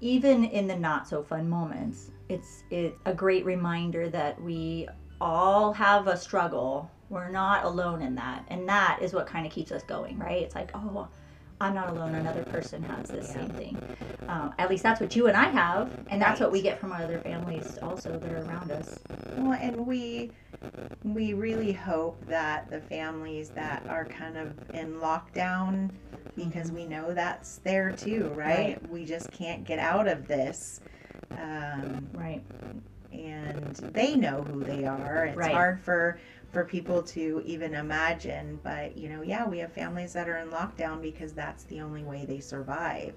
even 0.00 0.44
in 0.44 0.66
the 0.66 0.76
not 0.76 1.06
so 1.08 1.22
fun 1.22 1.48
moments. 1.48 2.10
It's 2.28 2.64
it's 2.70 2.96
a 3.06 3.14
great 3.14 3.44
reminder 3.44 4.08
that 4.10 4.40
we 4.42 4.88
all 5.20 5.72
have 5.72 6.06
a 6.08 6.16
struggle. 6.16 6.90
We're 7.10 7.30
not 7.30 7.64
alone 7.64 8.02
in 8.02 8.14
that. 8.16 8.44
And 8.48 8.68
that 8.68 8.98
is 9.02 9.12
what 9.12 9.26
kind 9.26 9.46
of 9.46 9.52
keeps 9.52 9.72
us 9.72 9.82
going, 9.82 10.18
right? 10.18 10.42
It's 10.42 10.54
like, 10.54 10.70
oh, 10.74 11.08
I'm 11.60 11.74
not 11.74 11.88
alone. 11.88 12.14
Another 12.14 12.42
person 12.44 12.82
has 12.84 13.08
this 13.10 13.28
same 13.28 13.50
thing. 13.50 13.76
Um, 14.28 14.52
at 14.58 14.68
least 14.68 14.82
that's 14.82 15.00
what 15.00 15.16
you 15.16 15.26
and 15.26 15.36
I 15.36 15.48
have, 15.48 15.90
and 16.10 16.20
that's 16.20 16.38
what 16.38 16.52
we 16.52 16.60
get 16.60 16.78
from 16.78 16.92
our 16.92 17.02
other 17.02 17.18
families 17.18 17.78
also 17.82 18.18
that 18.18 18.30
are 18.30 18.42
around 18.44 18.70
us. 18.70 18.98
Well, 19.36 19.52
and 19.52 19.86
we 19.86 20.30
we 21.04 21.32
really 21.32 21.72
hope 21.72 22.22
that 22.26 22.68
the 22.70 22.80
families 22.80 23.50
that 23.50 23.84
are 23.88 24.04
kind 24.04 24.36
of 24.36 24.52
in 24.74 24.94
lockdown, 24.96 25.90
because 26.36 26.70
we 26.70 26.84
know 26.84 27.14
that's 27.14 27.58
there 27.58 27.92
too, 27.92 28.30
right? 28.34 28.78
We 28.90 29.04
just 29.04 29.30
can't 29.32 29.64
get 29.64 29.78
out 29.78 30.08
of 30.08 30.28
this. 30.28 30.80
Um, 31.32 32.08
Right. 32.12 32.42
and 33.12 33.74
they 33.94 34.16
know 34.16 34.42
who 34.42 34.62
they 34.64 34.84
are. 34.84 35.26
It's 35.26 35.36
Right. 35.38 35.52
hard 35.54 35.80
for 35.80 36.18
for 36.50 36.64
people 36.64 37.02
to 37.02 37.42
even 37.44 37.74
imagine, 37.74 38.58
but 38.62 38.96
you 38.96 39.08
know, 39.10 39.22
yeah, 39.22 39.46
we 39.46 39.58
have 39.58 39.72
families 39.72 40.12
that 40.14 40.28
are 40.28 40.38
in 40.38 40.48
lockdown 40.48 41.00
because 41.02 41.32
that's 41.34 41.64
the 41.64 41.80
only 41.80 42.02
way 42.02 42.24
they 42.24 42.40
survive. 42.40 43.14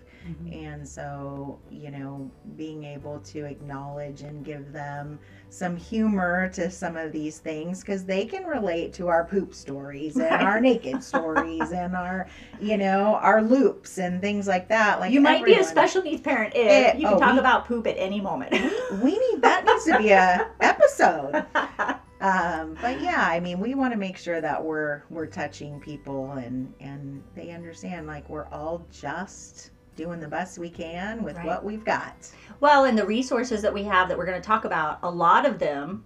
And 0.52 0.88
so, 0.88 1.58
you 1.72 1.90
know, 1.92 2.30
being 2.56 2.84
able 2.84 3.20
to 3.20 3.46
acknowledge 3.46 4.22
and 4.22 4.46
give 4.46 4.72
them 4.72 5.18
some 5.50 5.76
humor 5.76 6.50
to 6.50 6.70
some 6.70 6.96
of 6.96 7.12
these 7.12 7.40
things 7.40 7.80
because 7.82 8.06
they 8.06 8.26
can 8.26 8.44
relate 8.44 8.94
to 8.94 9.08
our 9.08 9.24
poop 9.26 9.54
stories 9.54 10.16
and 10.18 10.26
Right. 10.26 10.42
our 10.44 10.60
naked 10.60 11.04
stories 11.04 11.72
and 11.72 11.96
our, 11.96 12.28
you 12.62 12.78
know, 12.78 13.16
our 13.16 13.42
loops 13.42 13.98
and 13.98 14.22
things 14.22 14.46
like 14.48 14.68
that. 14.68 15.00
Like 15.00 15.12
you 15.12 15.22
might 15.22 15.44
be 15.44 15.56
a 15.56 15.64
special 15.64 16.04
needs 16.04 16.22
parent 16.22 16.54
if 16.56 16.70
Eh, 16.96 16.98
you 16.98 17.08
can 17.08 17.16
oh, 17.16 17.20
talk 17.20 17.34
we- 17.34 17.40
about 17.40 17.66
poop 17.66 17.88
at 17.88 17.96
any 17.98 18.20
moment. 18.22 18.52
We 19.02 19.18
need 19.18 19.42
that 19.42 19.66
needs 19.66 19.86
to 19.86 19.98
be 19.98 20.10
a 20.12 20.50
episode. 20.60 21.46
Um, 22.22 22.78
but 22.82 23.02
yeah, 23.02 23.26
I 23.28 23.40
mean, 23.40 23.60
we 23.60 23.74
want 23.74 23.94
to 23.94 23.98
make 23.98 24.16
sure 24.18 24.42
that 24.42 24.64
we're 24.64 25.04
we're 25.10 25.26
touching 25.26 25.80
people 25.80 26.34
and 26.34 26.74
and 26.80 27.24
they 27.36 27.50
understand 27.52 28.08
like 28.08 28.30
we're 28.30 28.48
all 28.48 28.86
just 28.92 29.72
doing 29.96 30.20
the 30.20 30.28
best 30.28 30.58
we 30.58 30.70
can 30.70 31.24
with 31.24 31.36
Right. 31.38 31.46
what 31.46 31.66
we've 31.66 31.84
got. 31.84 32.30
Well, 32.60 32.86
and 32.86 32.98
the 32.98 33.06
resources 33.06 33.62
that 33.64 33.74
we 33.74 33.84
have 33.84 34.08
that 34.08 34.18
we're 34.18 34.26
going 34.26 34.42
to 34.42 34.46
talk 34.48 34.66
about, 34.66 35.00
a 35.04 35.10
lot 35.10 35.46
of 35.46 35.60
them 35.60 36.06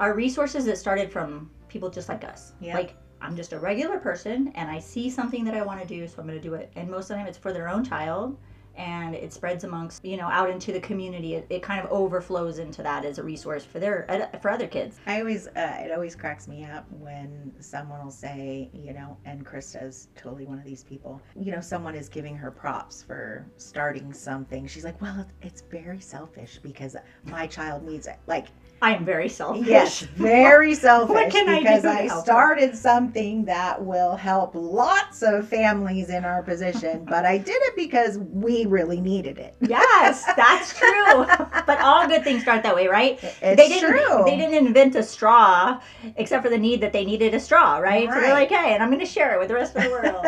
are 0.00 0.14
resources 0.14 0.64
that 0.64 0.78
started 0.78 1.12
from 1.12 1.50
people 1.68 1.90
just 1.90 2.08
like 2.08 2.24
us. 2.24 2.52
Yeah. 2.60 2.74
Like, 2.74 2.94
I'm 3.20 3.36
just 3.36 3.52
a 3.52 3.58
regular 3.58 3.98
person 3.98 4.50
and 4.54 4.70
I 4.70 4.78
see 4.78 5.10
something 5.10 5.44
that 5.44 5.54
I 5.54 5.62
want 5.62 5.80
to 5.80 5.86
do, 5.86 6.06
so 6.08 6.16
I'm 6.20 6.26
going 6.26 6.40
to 6.40 6.42
do 6.42 6.54
it. 6.54 6.72
And 6.74 6.90
most 6.90 7.04
of 7.04 7.08
the 7.08 7.14
time 7.16 7.26
it's 7.26 7.38
for 7.38 7.52
their 7.52 7.68
own 7.68 7.84
child 7.84 8.38
and 8.76 9.14
it 9.14 9.32
spreads 9.32 9.64
amongst, 9.64 10.04
you 10.04 10.16
know, 10.16 10.28
out 10.28 10.50
into 10.50 10.72
the 10.72 10.80
community. 10.80 11.34
It, 11.34 11.46
it 11.50 11.62
kind 11.62 11.84
of 11.84 11.90
overflows 11.90 12.58
into 12.58 12.82
that 12.82 13.04
as 13.04 13.18
a 13.18 13.22
resource 13.22 13.64
for 13.64 13.78
their 13.78 14.30
for 14.40 14.50
other 14.50 14.66
kids. 14.66 14.98
I 15.06 15.20
always 15.20 15.48
uh, 15.48 15.78
it 15.84 15.92
always 15.92 16.16
cracks 16.16 16.48
me 16.48 16.64
up 16.64 16.86
when 16.90 17.52
someone 17.60 18.02
will 18.02 18.10
say, 18.10 18.70
you 18.72 18.92
know, 18.92 19.16
and 19.24 19.44
Krista's 19.44 20.08
totally 20.16 20.46
one 20.46 20.58
of 20.58 20.64
these 20.64 20.84
people. 20.84 21.20
You 21.38 21.52
know, 21.52 21.60
someone 21.60 21.94
is 21.94 22.08
giving 22.08 22.36
her 22.36 22.50
props 22.50 23.02
for 23.02 23.46
starting 23.56 24.12
something. 24.12 24.66
She's 24.66 24.84
like, 24.84 25.00
well, 25.00 25.26
it's 25.42 25.62
very 25.62 26.00
selfish 26.00 26.58
because 26.62 26.96
my 27.24 27.46
child 27.46 27.84
needs 27.84 28.06
it. 28.06 28.16
Like 28.26 28.48
I 28.82 28.96
am 28.96 29.04
very 29.04 29.28
selfish. 29.28 29.64
Yes, 29.64 30.00
very 30.16 30.74
selfish 30.74 31.14
what 31.14 31.30
can 31.30 31.48
I 31.48 31.58
do 31.58 31.62
because 31.62 31.82
to 31.82 31.88
I, 31.88 32.08
started 32.20 32.76
something 32.76 33.44
that 33.44 33.82
will 33.82 34.16
help 34.16 34.56
lots 34.56 35.22
of 35.22 35.46
families 35.46 36.10
in 36.10 36.24
our 36.24 36.42
position, 36.42 37.04
but 37.08 37.24
I 37.24 37.38
did 37.38 37.62
it 37.62 37.76
because 37.76 38.18
we 38.18 38.66
really 38.66 39.00
needed 39.00 39.38
it. 39.38 39.54
Yes, 39.60 40.24
that's 40.36 40.76
true. 40.78 41.24
but 41.64 41.80
all 41.80 42.08
good 42.08 42.24
things 42.24 42.42
start 42.42 42.64
that 42.64 42.74
way, 42.74 42.88
right? 42.88 43.22
It's 43.22 43.56
they 43.56 43.68
didn't 43.68 43.90
true. 43.90 44.24
they 44.26 44.36
didn't 44.36 44.66
invent 44.66 44.96
a 44.96 45.02
straw 45.04 45.80
except 46.16 46.42
for 46.42 46.50
the 46.50 46.58
need 46.58 46.80
that 46.80 46.92
they 46.92 47.04
needed 47.04 47.34
a 47.34 47.40
straw, 47.40 47.78
right? 47.78 48.08
right. 48.08 48.14
So 48.14 48.20
they're 48.20 48.34
like, 48.34 48.50
hey, 48.50 48.74
and 48.74 48.82
I'm 48.82 48.90
gonna 48.90 49.06
share 49.06 49.32
it 49.36 49.38
with 49.38 49.46
the 49.46 49.54
rest 49.54 49.76
of 49.76 49.84
the 49.84 49.90
world. 49.90 50.26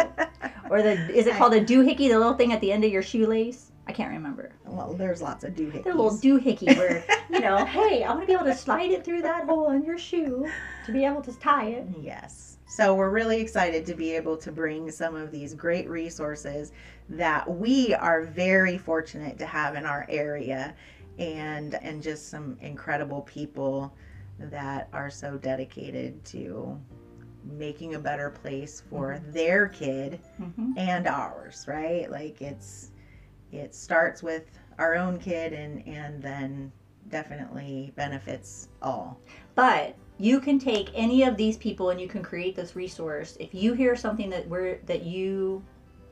or 0.71 0.81
the 0.81 0.93
is 1.13 1.27
it 1.27 1.35
called 1.35 1.55
a 1.55 1.61
doohickey, 1.61 2.09
the 2.09 2.19
little 2.19 2.35
thing 2.35 2.53
at 2.53 2.61
the 2.61 2.71
end 2.71 2.85
of 2.85 2.93
your 2.93 3.03
shoelace? 3.03 3.73
I 3.87 3.93
can't 3.93 4.13
remember. 4.13 4.53
Well, 4.65 4.95
there's 4.95 5.21
lots 5.21 5.45
of 5.45 5.55
doohickeys. 5.55 5.85
They're 5.85 5.93
a 5.93 5.97
little 5.97 6.19
doohickey 6.19 6.77
where, 6.77 7.05
you 7.31 7.41
know, 7.41 7.65
hey, 7.67 8.03
I 8.03 8.11
want 8.11 8.23
to 8.23 8.27
be 8.27 8.33
able 8.33 8.47
to 8.47 8.57
slide 8.57 8.91
it 8.91 9.05
through 9.05 9.23
that 9.23 9.45
hole 9.45 9.71
in 9.71 9.85
your 9.85 9.99
shoe 9.99 10.49
to 10.87 10.93
be 10.93 11.05
able 11.05 11.23
to 11.23 11.33
tie 11.39 11.69
it. 11.69 11.87
Yes. 12.01 12.59
So 12.67 12.95
we're 12.95 13.11
really 13.11 13.41
excited 13.41 13.85
to 13.87 13.95
be 13.95 14.13
able 14.13 14.37
to 14.39 14.51
bring 14.51 14.91
some 14.91 15.15
of 15.15 15.31
these 15.31 15.55
great 15.55 15.89
resources 15.89 16.73
that 17.11 17.49
we 17.49 17.95
are 17.95 18.23
very 18.23 18.79
fortunate 18.79 19.39
to 19.39 19.47
have 19.47 19.75
in 19.75 19.85
our 19.85 20.07
area 20.09 20.75
and 21.19 21.75
and 21.75 22.03
just 22.03 22.31
some 22.31 22.57
incredible 22.61 23.23
people 23.23 23.95
that 24.39 24.89
are 24.93 25.11
so 25.11 25.37
dedicated 25.39 26.25
to 26.25 26.77
making 27.45 27.95
a 27.95 27.99
better 27.99 28.31
place 28.31 28.83
for 28.91 29.21
their 29.29 29.69
kid 29.69 30.21
hmm 30.39 30.73
and 30.77 31.07
ours, 31.07 31.67
right? 31.69 32.11
Like 32.11 32.43
it's 32.43 32.91
it 33.57 33.75
starts 33.75 34.23
with 34.23 34.45
our 34.79 34.95
own 34.95 35.19
kid 35.19 35.53
and 35.53 35.87
and 35.87 36.23
then 36.23 36.73
definitely 37.09 37.93
benefits 37.97 38.69
all. 38.83 39.21
But 39.55 39.95
you 40.19 40.41
can 40.41 40.59
take 40.59 40.91
any 40.95 41.25
of 41.25 41.37
these 41.37 41.57
people 41.57 41.91
and 41.91 42.01
you 42.01 42.09
can 42.09 42.23
create 42.23 42.57
this 42.57 42.77
resource. 42.77 43.37
If 43.41 43.55
you 43.55 43.75
hear 43.75 43.97
something 43.97 44.31
that 44.31 44.49
we're 44.49 44.79
that 44.87 45.03
you 45.05 45.63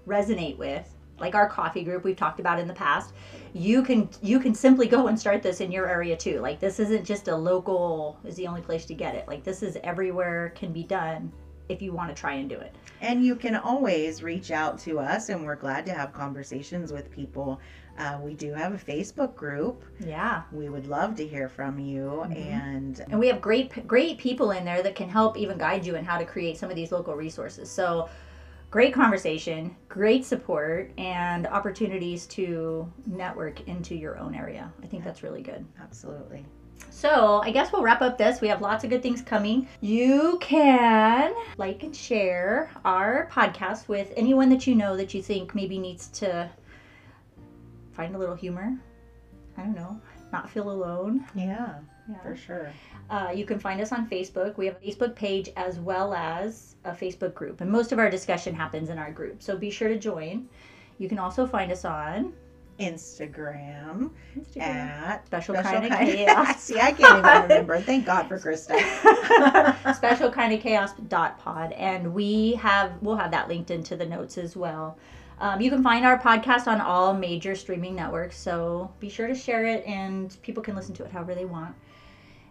resonate 0.07 0.59
with, 0.59 0.93
like 1.19 1.35
our 1.35 1.49
coffee 1.49 1.85
group 1.85 2.05
we've 2.05 2.17
talked 2.17 2.41
about 2.41 2.59
in 2.59 2.67
the 2.67 2.75
past, 2.75 3.15
you 3.53 3.83
can 3.83 4.09
you 4.23 4.41
can 4.41 4.55
simply 4.55 4.87
go 4.87 5.07
and 5.07 5.19
start 5.19 5.43
this 5.43 5.61
in 5.61 5.71
your 5.71 5.89
area 5.89 6.17
too. 6.17 6.41
Like 6.41 6.61
this 6.61 6.81
isn't 6.81 7.05
just 7.05 7.29
a 7.29 7.37
local 7.37 8.19
is 8.25 8.37
the 8.37 8.47
only 8.47 8.63
place 8.63 8.85
to 8.87 8.95
get 8.95 9.15
it. 9.15 9.29
Like 9.29 9.45
this 9.45 9.63
is 9.63 9.79
everywhere 9.83 10.53
can 10.57 10.73
be 10.73 10.83
done 10.83 11.33
if 11.73 11.83
you 11.83 11.93
want 11.93 12.15
to 12.15 12.21
try 12.21 12.35
and 12.35 12.49
do 12.49 12.57
it. 12.57 12.75
And 13.01 13.25
you 13.25 13.35
can 13.35 13.57
always 13.57 14.23
reach 14.23 14.51
out 14.51 14.79
to 14.81 14.99
us, 15.01 15.29
and 15.29 15.45
we're 15.45 15.57
glad 15.57 15.85
to 15.87 15.93
have 15.93 16.13
conversations 16.13 16.93
with 16.93 17.11
people. 17.11 17.61
Uh, 17.99 18.19
we 18.23 18.35
do 18.35 18.53
have 18.55 18.73
a 18.73 18.79
Facebook 18.79 19.35
group. 19.35 19.85
Yeah. 20.01 20.43
We 20.53 20.69
would 20.69 20.87
love 20.87 21.15
to 21.17 21.27
hear 21.27 21.49
from 21.49 21.79
you. 21.79 22.25
Mhm. 22.27 22.37
And 22.37 23.01
And 23.11 23.21
we 23.21 23.27
have 23.29 23.41
great 23.41 23.87
great 23.87 24.19
people 24.19 24.53
in 24.53 24.65
there 24.65 24.83
that 24.83 24.95
can 24.95 25.09
help 25.09 25.37
even 25.37 25.59
guide 25.59 25.85
you 25.85 25.97
in 25.97 26.05
how 26.05 26.17
to 26.19 26.25
create 26.25 26.57
some 26.57 26.71
of 26.71 26.77
these 26.77 26.93
local 26.93 27.15
resources. 27.15 27.71
So 27.71 28.09
great 28.71 28.95
conversation, 28.95 29.77
great 29.91 30.25
support, 30.25 30.91
and 30.97 31.47
opportunities 31.47 32.27
to 32.29 32.91
network 33.07 33.69
into 33.69 33.95
your 33.95 34.17
own 34.19 34.35
area. 34.35 34.73
I 34.83 34.87
think 34.87 35.05
that's 35.05 35.23
really 35.23 35.43
good. 35.43 35.67
absolutely. 35.83 36.47
So 36.91 37.41
I 37.43 37.51
guess 37.51 37.73
we'll 37.73 37.83
wrap 37.83 38.01
up 38.03 38.17
this. 38.17 38.41
We 38.41 38.49
have 38.49 38.61
lots 38.61 38.85
of 38.85 38.91
good 38.91 39.03
things 39.03 39.23
coming. 39.23 39.67
You 39.81 40.39
can 40.41 41.35
like 41.57 41.83
and 41.83 41.95
share 41.95 42.71
our 42.85 43.29
podcast 43.33 43.89
with 43.89 44.13
anyone 44.17 44.49
that 44.51 44.67
you 44.67 44.75
know 44.75 44.97
that 44.97 45.13
you 45.15 45.23
think 45.23 45.55
maybe 45.55 45.79
needs 45.79 46.09
to 46.21 46.51
find 47.93 48.15
a 48.15 48.19
little 48.19 48.37
humor. 48.37 48.77
I 49.57 49.63
don't 49.63 49.75
know, 49.75 50.01
not 50.33 50.49
feel 50.49 50.71
alone. 50.71 51.25
Yeah, 51.35 51.75
Yeah. 52.09 52.19
for 52.23 52.37
sure. 52.37 52.73
Uh, 53.11 53.33
you 53.35 53.45
can 53.45 53.59
find 53.59 53.81
us 53.81 53.93
on 53.93 54.09
Facebook. 54.09 54.57
We 54.57 54.67
have 54.67 54.77
a 54.77 54.87
Facebook 54.87 55.15
page 55.15 55.51
as 55.57 55.79
well 55.79 56.15
as 56.15 56.77
a 56.85 56.93
Facebook 56.93 57.35
group, 57.35 57.61
and 57.61 57.71
most 57.71 57.93
of 57.93 57.99
our 57.99 58.09
discussion 58.09 58.55
happens 58.55 58.89
in 58.89 58.99
our 58.99 59.13
group. 59.13 59.43
So 59.43 59.57
be 59.59 59.71
sure 59.71 59.89
to 59.89 59.99
join. 59.99 60.49
You 60.99 61.09
can 61.09 61.19
also 61.19 61.47
find 61.47 61.71
us 61.71 61.85
on 61.85 62.33
Instagram, 62.79 64.11
Instagram. 64.37 64.61
at 64.63 65.27
Special, 65.27 65.55
Special 65.55 65.71
Kind 65.81 65.85
of 65.85 65.99
Kind- 65.99 66.11
Chaos. 66.13 66.61
See, 66.63 66.79
I 66.81 66.93
can't 66.93 67.19
even 67.19 67.43
remember. 67.43 67.81
Thank 67.81 68.07
God 68.07 68.29
for 68.29 68.39
Krista. 68.39 68.77
special 69.95 70.31
kind 70.31 70.53
of 70.53 70.61
chaos 70.61 70.93
dot 71.09 71.39
pod 71.39 71.73
and 71.73 72.13
we 72.15 72.53
have 72.55 72.93
we'll 73.01 73.17
have 73.17 73.31
that 73.31 73.49
linked 73.49 73.71
into 73.71 73.97
the 73.97 74.07
notes 74.07 74.39
as 74.39 74.57
well 74.57 74.97
um, 75.41 75.61
you 75.61 75.71
can 75.71 75.83
find 75.83 76.05
our 76.05 76.19
podcast 76.19 76.67
on 76.67 76.81
all 76.81 77.13
major 77.15 77.55
streaming 77.55 77.95
networks 77.95 78.37
so 78.37 78.91
be 79.01 79.09
sure 79.09 79.27
to 79.29 79.35
share 79.35 79.65
it 79.67 79.85
and 79.87 80.37
people 80.43 80.63
can 80.63 80.75
listen 80.77 80.95
to 80.95 81.05
it 81.05 81.11
however 81.11 81.35
they 81.35 81.45
want 81.45 81.75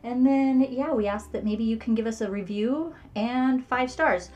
and 0.04 0.26
then 0.26 0.66
yeah 0.70 0.92
we 0.94 1.08
ask 1.08 1.32
that 1.32 1.44
maybe 1.44 1.64
you 1.64 1.78
can 1.78 1.94
give 1.96 2.08
us 2.08 2.22
a 2.22 2.30
review 2.30 2.94
and 3.16 3.66
five 3.66 3.90
stars 3.92 4.30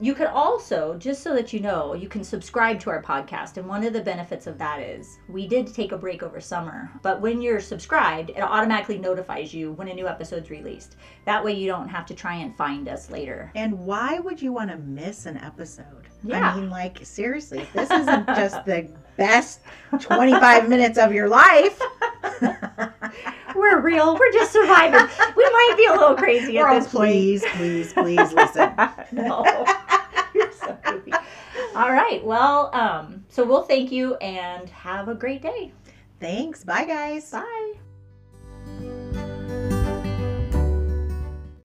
you 0.00 0.14
could 0.14 0.26
also 0.26 0.96
just 0.98 1.22
so 1.22 1.34
that 1.34 1.52
you 1.52 1.60
know 1.60 1.94
you 1.94 2.08
can 2.08 2.22
subscribe 2.22 2.78
to 2.80 2.90
our 2.90 3.02
podcast 3.02 3.56
and 3.56 3.66
one 3.66 3.84
of 3.84 3.92
the 3.92 4.00
benefits 4.00 4.46
of 4.46 4.58
that 4.58 4.80
is 4.80 5.18
we 5.28 5.46
did 5.46 5.72
take 5.72 5.92
a 5.92 5.98
break 5.98 6.22
over 6.22 6.40
summer 6.40 6.90
but 7.02 7.20
when 7.20 7.40
you're 7.40 7.60
subscribed 7.60 8.30
it 8.30 8.40
automatically 8.40 8.98
notifies 8.98 9.52
you 9.52 9.72
when 9.72 9.88
a 9.88 9.94
new 9.94 10.06
episode's 10.06 10.50
released 10.50 10.96
that 11.24 11.44
way 11.44 11.52
you 11.52 11.66
don't 11.66 11.88
have 11.88 12.06
to 12.06 12.14
try 12.14 12.34
and 12.34 12.56
find 12.56 12.88
us 12.88 13.10
later 13.10 13.50
And 13.54 13.78
why 13.78 14.18
would 14.18 14.40
you 14.40 14.52
want 14.52 14.70
to 14.70 14.76
miss 14.76 15.26
an 15.26 15.36
episode? 15.38 16.09
Yeah. 16.22 16.52
I 16.52 16.56
mean, 16.60 16.70
like, 16.70 16.98
seriously, 17.04 17.66
this 17.72 17.90
isn't 17.90 18.26
just 18.28 18.64
the 18.64 18.88
best 19.16 19.60
25 20.00 20.68
minutes 20.68 20.98
of 20.98 21.12
your 21.12 21.28
life, 21.28 21.80
we're 23.54 23.80
real 23.80 24.14
we're 24.14 24.32
just 24.32 24.52
surviving 24.52 25.00
we 25.36 25.44
might 25.44 25.74
be 25.76 25.86
a 25.86 25.92
little 25.92 26.14
crazy 26.14 26.58
at 26.58 26.72
this 26.72 26.90
point 26.90 27.10
please, 27.10 27.44
please, 27.54 27.92
please 27.92 28.32
listen. 28.32 28.72
no 29.12 29.44
You're 30.34 30.52
so 30.52 30.78
goofy. 30.84 31.12
all 31.74 31.90
right 31.92 32.24
well 32.24 32.74
um 32.74 33.24
so 33.28 33.44
we'll 33.44 33.62
thank 33.64 33.90
you 33.90 34.14
and 34.16 34.68
have 34.70 35.08
a 35.08 35.14
great 35.14 35.42
day 35.42 35.72
Thanks. 36.20 36.64
Bye, 36.64 36.84
guys. 36.84 37.30
bye 37.30 38.99